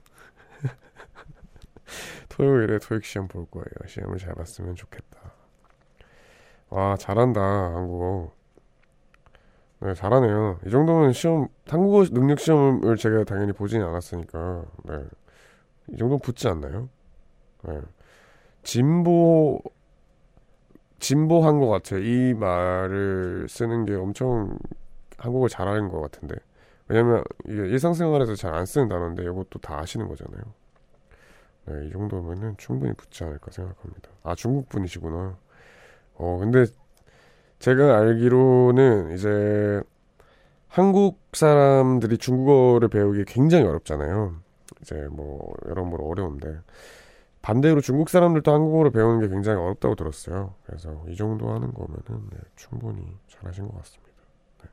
[2.29, 3.67] 토요일에 토익 시험 볼 거예요.
[3.87, 5.33] 시험을 잘 봤으면 좋겠다.
[6.71, 8.33] 와 잘한다 한국어.
[9.81, 10.59] 네 잘하네요.
[10.67, 15.05] 이 정도면 시험 한국어 능력 시험을 제가 당연히 보지는 않았으니까 네.
[15.89, 16.89] 이 정도 붙지 않나요?
[17.63, 17.81] 네.
[18.63, 19.61] 진보
[20.99, 22.01] 진보한 것 같아요.
[22.01, 24.59] 이 말을 쓰는 게 엄청
[25.17, 26.35] 한국어 잘하는 것 같은데.
[26.89, 30.43] 왜냐면 이게 일상생활에서 잘 안 쓰는 단어인데 이것도 다 아시는 거잖아요.
[31.69, 34.09] 네, 이 정도면은 충분히 붙지 않을까 생각합니다.
[34.23, 35.37] 아, 중국 분이시구나.
[36.15, 36.65] 어, 근데
[37.59, 39.83] 제가 알기로는 이제
[40.69, 44.37] 한국 사람들이 중국어를 배우기 굉장히 어렵잖아요.
[44.81, 46.61] 이제 뭐 여러모로 어려운데
[47.43, 50.55] 반대로 중국 사람들도 한국어를 배우는 게 굉장히 어렵다고 들었어요.
[50.65, 54.13] 그래서 이 정도 하는 거면은 네, 충분히 잘하신 것 같습니다.
[54.63, 54.69] 네.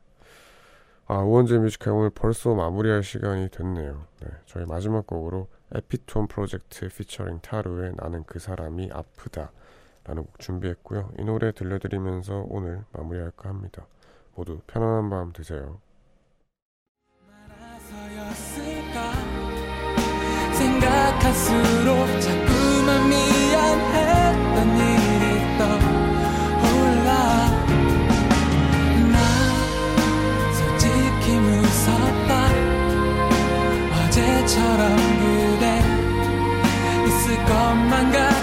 [1.06, 4.04] 아 우원재 Music High 오늘 벌써 마무리할 시간이 됐네요.
[4.20, 9.50] 네, 저희 마지막 곡으로 에피톤 프로젝트 피처링 타루의 나는 그 사람이 아프다
[10.04, 11.12] 라는 곡 준비했고요.
[11.18, 13.86] 이 노래 들려드리면서 오늘 마무리할까 합니다.
[14.34, 15.80] 모두 편안한 밤 되세요.
[20.52, 27.08] 생각할수록 자꾸만 미안했던 일이 떠올라
[29.12, 29.18] 나
[30.52, 32.30] 솔직히 무섭다
[34.06, 35.05] 어제처럼
[37.44, 38.35] 것만 같아